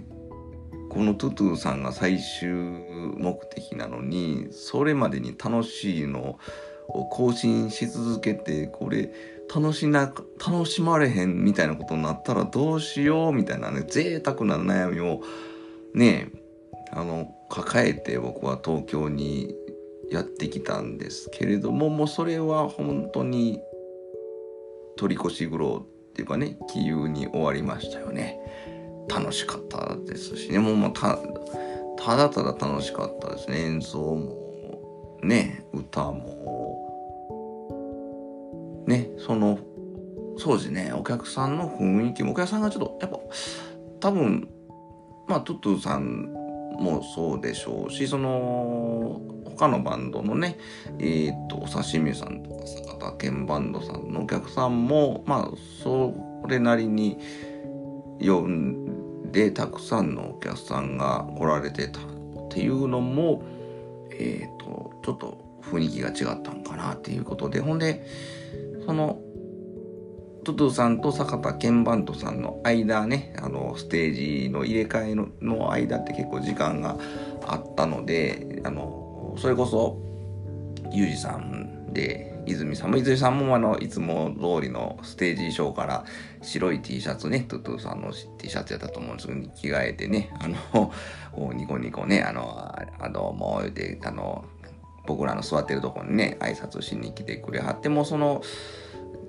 [0.90, 6.38] このトゥトゥさんが最終目的なのに、それまでに楽しいの
[6.88, 9.12] を更新し続けて、これ
[9.54, 15.22] 楽しな、楽しまれへんみたいなことになったらどうしようみたいなね、贅沢な悩みを
[15.94, 16.30] ね、
[16.90, 19.54] あの、抱えて僕は東京に
[20.10, 23.60] やってきたんですけれども、もうそれは本当に
[24.96, 28.41] 取り越し苦労っていうかね、気憂に終わりましたよね。
[29.08, 31.18] 楽しかったですしね、もうもうた、
[31.96, 33.60] ただただ楽しかったですね。
[33.60, 36.74] 演奏も、ね、歌も、
[38.86, 39.58] ね、その、
[40.38, 43.18] そうですね、お客さんの雰囲気も、お客さんがちょっと、やっぱ、
[44.00, 44.48] 多分、
[45.28, 46.32] まあ、トゥトゥさん
[46.78, 50.58] もそうでしょうし、その、他のバンドのね、
[50.98, 56.14] えっ、と、お刺身さんとか坂田鍵バンドさんのお客さんも、まあ、そ
[56.48, 57.18] れなりに
[58.22, 62.02] 呼んで、たくさんのお客さんが来られてたっ
[62.50, 63.42] ていうのも、
[64.10, 68.06] えっ、と、ちょっと雰囲気が違ったんかなっていうことで、ほんで、
[68.86, 69.20] その、
[70.44, 76.96] トトゥさんと坂田鍵盤トさんの間ね、あの、ステージの入れ替えのの間って結構時間が
[77.46, 79.98] あったので、あの、それこそ、
[80.90, 81.61] ゆうじさん
[81.92, 86.04] で、泉さんも、泉さんもあの、いつも通りのステージ衣装から
[86.40, 90.92] 白い T シャツね、トゥトゥさんの T シャツやったと思うんですけど、着替えてね、あの、
[91.32, 94.44] こうニコニコね、あの、あどうも、言うて、あの、
[95.06, 98.42] 僕らの座ってるとこにね、挨拶しに来てくれはって、もうその、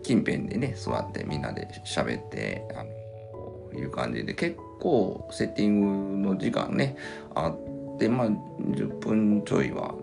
[0.04, 6.96] 近辺でね、座ってみんなで喋って、あの、いう感じで、結構セッティングの時間ね、
[7.34, 9.96] あって、まあ、10分ちょいは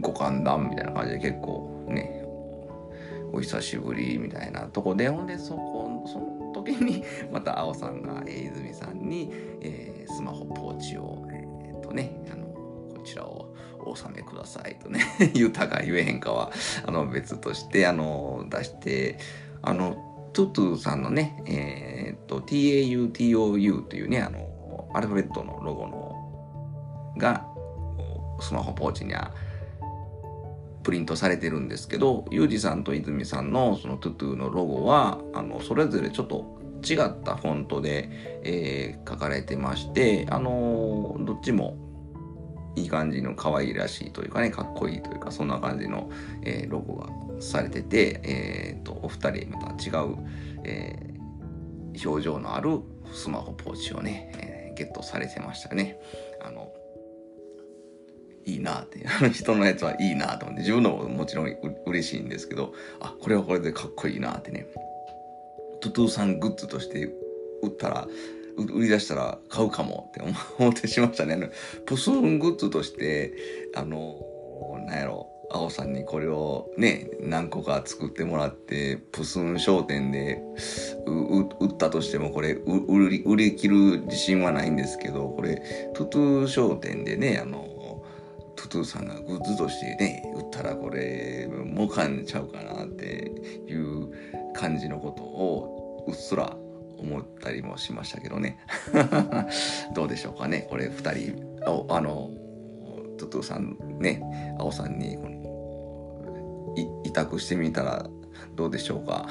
[0.00, 2.24] ご歓談みたいな感じで結構ね、
[3.32, 9.30] お久しぶりみたいなとこで、ほんで、そこ、その時に、 また青さんが、えー泉さんに、
[9.60, 15.00] えースマホポーチを、えーっとね、あの、こちらをお納めくださいとね、
[15.34, 16.50] 言うたか言えへんかは、
[16.86, 19.18] あの、別として、あの、出して、
[19.62, 19.96] あの、
[20.32, 27.46] トゥトゥさんのね、えーっと、TAUTOU というね、あの、アルファベットのロゴの、が、
[28.40, 29.32] スマホポーチには、
[30.82, 38.08] プリントされてるんですけど、ユージさんと泉さんのそのトゥトゥのロゴは、あの、それぞれちょっと違ったフォントで、
[38.42, 41.76] えー書かれてまして、あのーどっちも
[42.74, 46.10] いい感じの可愛らしいというかね、かっこいいというか、そんな感じの、
[46.44, 47.08] えーロゴが
[47.40, 50.16] されてて、えーと、お二人また違う、
[50.64, 51.12] えー
[52.04, 52.80] 表情のある
[53.12, 55.98] スマホポーチをね、えゲットされてましたね。
[58.44, 64.66] いいなって、あ の人のやつはいいなと思って、自分のももちろんう嬉しいんですけど、あ、これはこれでかっこいいなってね。
[65.80, 67.12] トゥトゥさんグッズとして
[67.62, 68.08] 売ったら、
[68.56, 70.20] 売り出したら買うかもって
[70.58, 71.34] 思 ってしましたね。
[71.34, 71.48] あの
[71.86, 73.34] プスングッズとして、
[73.74, 74.16] あの、
[74.86, 80.42] なんやろ、青さんにこれをね、何個か作ってもらって、プスン商店で
[81.06, 85.62] 売ったとしても、これ売り、売り切る自信はないんですけど、これ、
[85.94, 87.68] トゥトゥ商店でね、あの、
[88.62, 93.32] トゥトゥさんがグッズとしてね、売ったらこれ、儲かんちゃうかなって
[93.66, 96.56] いう感じのことを、うっすら
[96.98, 98.58] 思ったりもしましたけどね。
[99.94, 100.66] どうでしょうかね。
[100.70, 102.30] これ二人、ああの、
[103.18, 104.22] トゥトゥさんね、
[104.58, 108.06] 青さんにこの委託してみたら
[108.54, 109.28] どうでしょうか。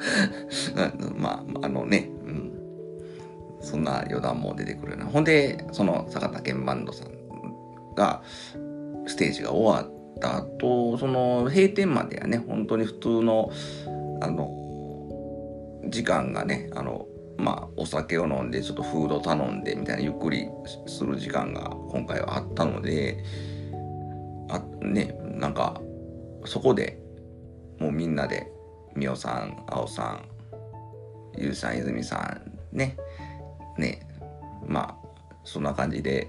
[1.16, 2.52] まあ、あのね、うん。
[3.60, 5.06] そんな余談も出てくるような。
[5.06, 7.15] ほんで、その坂田鍵バンドさん
[7.96, 8.22] が、
[9.06, 13.50] ステージが終わった後、その閉店まではね、本当に普通の、
[14.20, 14.50] あの、
[15.88, 17.06] 時間がね、あの、
[17.38, 20.48] まあ、お酒を飲んで、ちょっとフード頼んで、みたいな、ゆっくり
[20.86, 23.22] する時間が今回はあったので、
[24.48, 25.80] あ、ね、なんか、
[26.44, 27.00] そこで
[27.78, 28.50] もうみんなで、
[28.94, 30.24] みおさん、あおさん、
[31.38, 32.16] ゆうさん、いずみさ
[32.72, 32.96] ん、ね、
[33.76, 34.00] ね、
[34.66, 36.28] まあ、そんな感じで、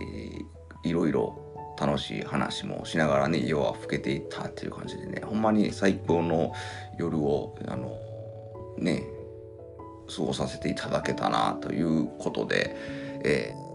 [0.00, 1.38] えーいろいろ
[1.78, 6.52] 楽しい話もしながらね、夜は更けていったっていう感じでね、ほんまに最高の
[6.98, 7.96] 夜を、あの、
[8.78, 9.04] ね、
[10.14, 12.76] 過ごさせていただけたなということで、
[13.24, 13.70] えー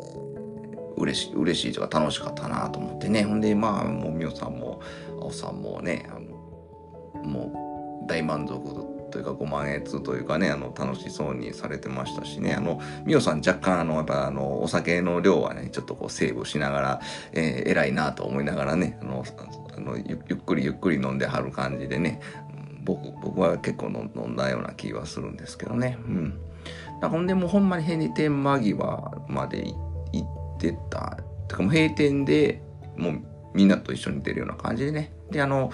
[0.98, 3.24] 嬉しい、嬉しいとか楽しかったなと思ってね。
[3.24, 4.82] ほんで、まあ、もうみおさんも、
[5.20, 17.02] あおさんもね、あの、もう大満足というかご満悦というかね、あの、楽しそうにされてましたしね、あの、みおさん若干あの、やっぱあの、お酒の量はね、ちょっとこうセーブしながら、
[17.32, 19.24] えー偉いなと思いながらね、あの、
[19.78, 22.20] あのゆっくりゆっくり飲んではる感じでね、
[22.84, 26.30] 僕、僕は結構飲んだような気はするんですけどね、うん。
[26.32, 26.40] だか
[27.04, 29.64] らほんでもうほんまに閉店間際まで
[30.12, 30.26] 行
[30.58, 31.20] ってた。
[31.48, 32.62] てかもう閉店で
[32.98, 33.22] もう
[33.54, 35.14] みんなと一緒に出るような感じでね。
[35.32, 35.72] で、あの、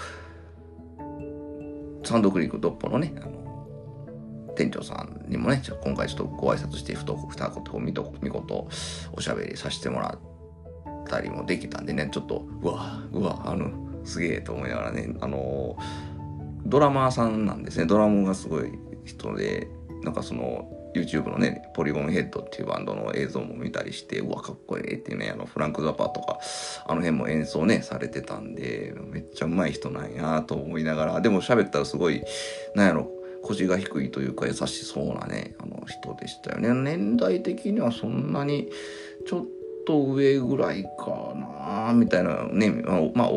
[2.04, 8.68] サンドクリークドッポのね、あの、店長さんにもね、ちょ今回ちょっとご挨拶して、ふと、二言、みと、みこと
[9.14, 13.72] おしゃべりさせてもらったりもできたんでね、ちょっと、うわ、うわ、あの、
[14.04, 15.78] すげえと思いながらね、あの、
[16.66, 17.86] ドラマーさんなんですね。
[17.86, 18.72] ドラムがすごい
[19.06, 19.68] 人で、
[20.04, 26.40] なんかその、YouTube のね、ポリゴンヘッドっていうバンドの映像も見たりして、うわ、かっこいいっていうね、あの、フランク・ザパーとか、
[26.86, 32.24] あの辺も演奏ね、されてたんで、めっちゃ上手い人なんやと思いながら、でも喋ったらすごい、
[32.76, 33.10] なんやろ、
[33.44, 36.74] 腰が低いというか優しそうなね、あの人でしたよね。
[36.74, 38.70] 年代的にはそんなに、
[39.26, 39.46] ちょっ
[39.86, 42.70] と上ぐらいかなみたいなね、
[43.16, 43.32] まあ、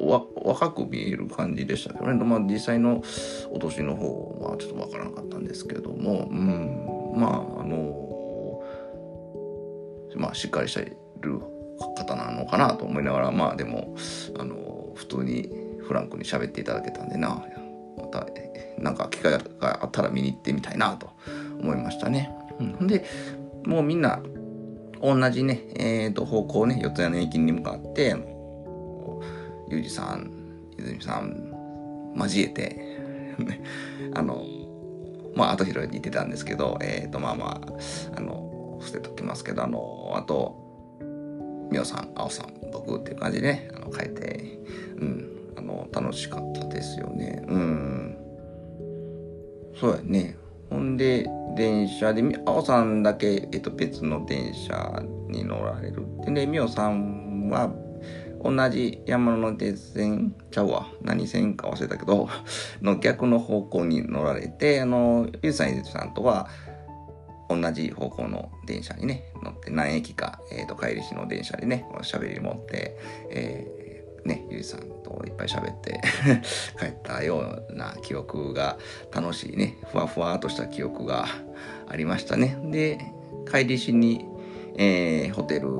[0.00, 3.02] 若く見える感じでしたけどね、まあ、実際の
[3.50, 8.62] お年の方はちょっとわからなかったんですけども、うん、まああの
[10.16, 10.84] まあしっかりしてい
[11.20, 11.40] る
[11.78, 13.94] 方なのかなと思いながらまあでも
[14.38, 15.50] あの普通に
[15.86, 17.42] フランクに喋っていただけたんでな
[17.96, 18.26] また
[18.78, 19.40] なんか機会が
[19.82, 21.10] あったら見に行ってみたいなと
[21.60, 22.30] 思いましたね。
[22.60, 23.04] うん、で
[23.64, 24.20] もうみんな
[25.00, 28.16] 同じね、えー、と方向ね四谷の駅に向かって
[29.70, 30.30] ゆうじさん、
[30.78, 31.52] 泉さん、
[32.16, 32.98] 交えて
[34.14, 34.44] あの、
[35.38, 40.56] まあ、あとひろに言ってたんですけど、えっ、ー、と、まあまあ、あの、捨てときますけど、あの、あと、
[41.70, 44.58] みおさん、あおさん、僕っていう感じでね、あの、書いて、
[44.96, 47.44] うん、あの、楽しかったですよね。
[47.46, 48.16] うん。
[49.78, 50.36] そうやね。
[50.70, 51.24] ほんで、
[51.54, 56.04] 電車で、あおさんだけ、えっと、別の電車に乗られる。
[56.24, 57.70] で、ね、みおさんは、
[58.42, 60.86] 同じ山手線ちゃうわ。
[61.02, 62.28] 何線か忘れたけど
[62.82, 66.48] の逆の方向に乗られてあのゆうさんゆうさんとは
[67.48, 72.98] 同じ方向の電車にね乗って何駅か、えーと、帰りしの電車でね喋り持って、
[73.30, 76.00] えー、ねゆうさんといっぱい喋って
[76.78, 78.76] 帰ったような記憶が
[79.12, 81.26] 楽しいねふわふわとした記憶が
[81.88, 82.58] ありましたね。
[82.64, 82.98] で
[83.50, 84.26] 帰りしに、
[84.76, 85.70] えー、ホテル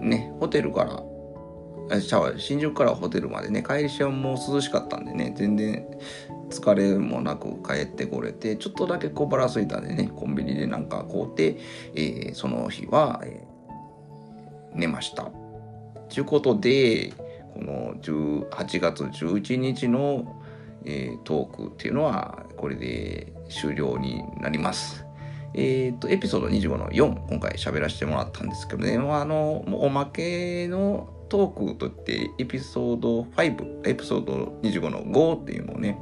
[0.00, 1.02] ねホテルから
[1.98, 5.84] シャワー新宿からホテルまでね帰りしはもう涼しかったんでね全然
[6.50, 11.58] 疲れもなく帰ってこれてちょっとだけ小腹空いたんでねコンビニでなんか買うて、
[11.94, 15.30] えー、その日は、えー、寝ました。
[16.08, 17.12] ちゅうことで
[17.54, 20.42] この8月11日の、
[20.84, 25.04] えー、トークっていうのはこれで終了になります。
[25.54, 35.98] えっ、ー、と、エピソード25の4、今回喋らせてもらったんですけどね、あの、おまけのトークとってエピソード5、エピソード25の5っていうのをね、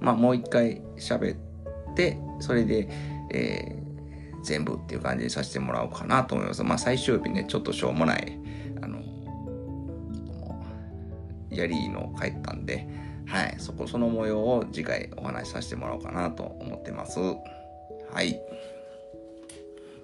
[0.00, 2.88] まあもう一回喋って、それで、
[3.32, 6.64] えー、全部っていう感じにさせてもらおうかなと思います。
[6.64, 8.38] まあ最終日ね、ちょっとしょうもない、
[8.82, 9.00] あの、
[11.48, 12.88] やりの帰ったんで、
[13.26, 17.20] はい、そこその模様を次回お話しさせてもらおうかなと思ってます。
[17.20, 18.40] はい。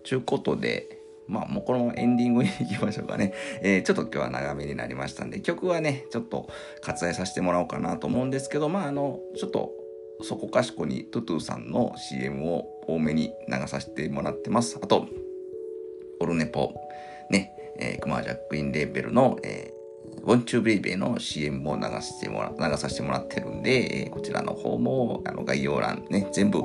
[0.04, 0.97] ちゅうことで、
[1.28, 3.32] まあもうこのエンディングに行きましょうかね。
[3.62, 6.48] えー、ちょっと今日は長めになりましたんで、曲はね、ちょっと
[6.80, 9.72] 割愛させてもらおうかなと思うんですけど、まああの、ちょっと
[10.22, 14.78] そこかしこにトゥトゥさんの CM を多めに流させてもらってます。
[14.82, 15.06] あと、
[16.20, 16.74] オルネポ、
[17.30, 26.62] ね、えー、クマジャックインレーベルの、えー、ウォンチューベイベーの CM も流してもら、流させてもらってるんで、え、こちらの方も、あの、概要欄ね、全部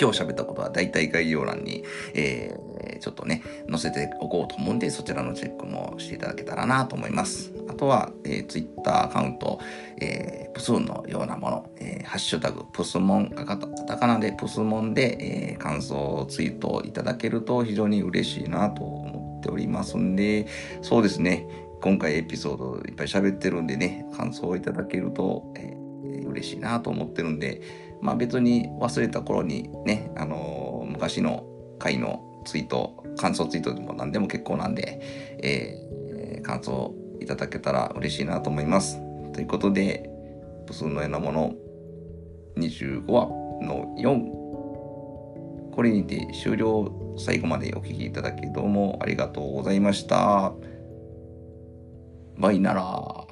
[0.00, 1.84] 今日喋ったことは大体概要欄に、
[2.14, 7.52] えー、ちょっとね、載せておこうと思うんで、そちらのチェックもしていただけたらなと思います。
[7.68, 9.60] あとは、えー、Twitter アカウント、
[10.00, 20.46] えー、プスーンのようなもの、えー、ハッシュタグ、プスモン、カタカナでプスモンで、えー、感想をツイートいただけると非常に嬉しいなと思っておりますんで、
[20.82, 21.46] そうですね、
[21.80, 31.44] 今回エピソードいっぱい喋ってるんでね、感想をいただけると、えー、嬉しいなと思ってるんで、まあ別に忘れた頃にね、あのー、昔の
[31.78, 35.00] 回のツイート、感想ツイートでも何でも結構なんで、
[35.42, 39.00] えー、感想いただけたら嬉しいなと思います。
[39.32, 40.08] ということで、
[40.66, 41.54] 部数のようなもの
[42.56, 43.28] 25話
[43.62, 50.52] の4、これにて終了最後までお聴きいただきどうもありがとうございました。
[52.36, 53.26] バイなら。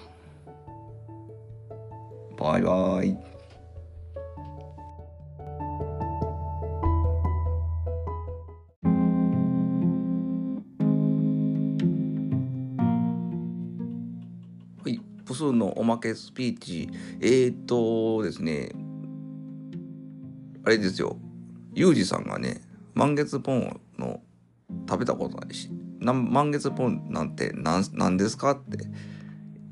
[2.36, 3.35] バイバイ。
[15.46, 16.88] 数のおまけスピーチ、
[17.20, 18.70] えー、っとですね、
[20.64, 21.16] あれですよ、
[21.74, 22.60] ユージさんがね、
[22.94, 24.20] 満月ポンの
[24.88, 25.70] 食べたことないし、
[26.00, 28.78] 満月ポンなんて何何ですかって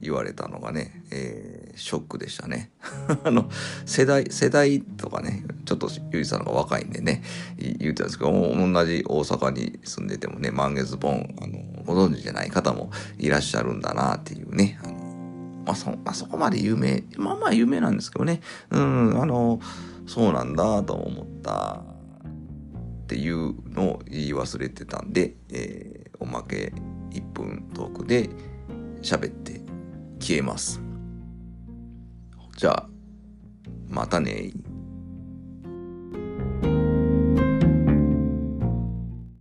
[0.00, 2.70] 言われたのがね、えー、ショックでしたね。
[3.24, 3.48] あの、
[3.86, 7.22] 世代、世代とかね、ちょっとゆいさんが若いんでね、
[7.58, 15.03] 言ってたんですけど、同じ大阪に住んでてもね、満月ポン、あの、ご存知じゃない方もいらっしゃるんだなっていうね、あの
[15.64, 18.40] まあそ、まあ、そこまで有名、まあまあ有名なんですけどね。
[18.70, 19.60] うん、あの、
[20.06, 21.82] そうなんだと思った
[23.04, 26.72] っていうのを言い忘れてたんで、えーおまけ
[27.10, 28.30] 1分トークで
[29.02, 29.60] 喋って
[30.18, 30.80] 消えます。
[32.56, 32.88] じゃあ、
[33.88, 34.52] またね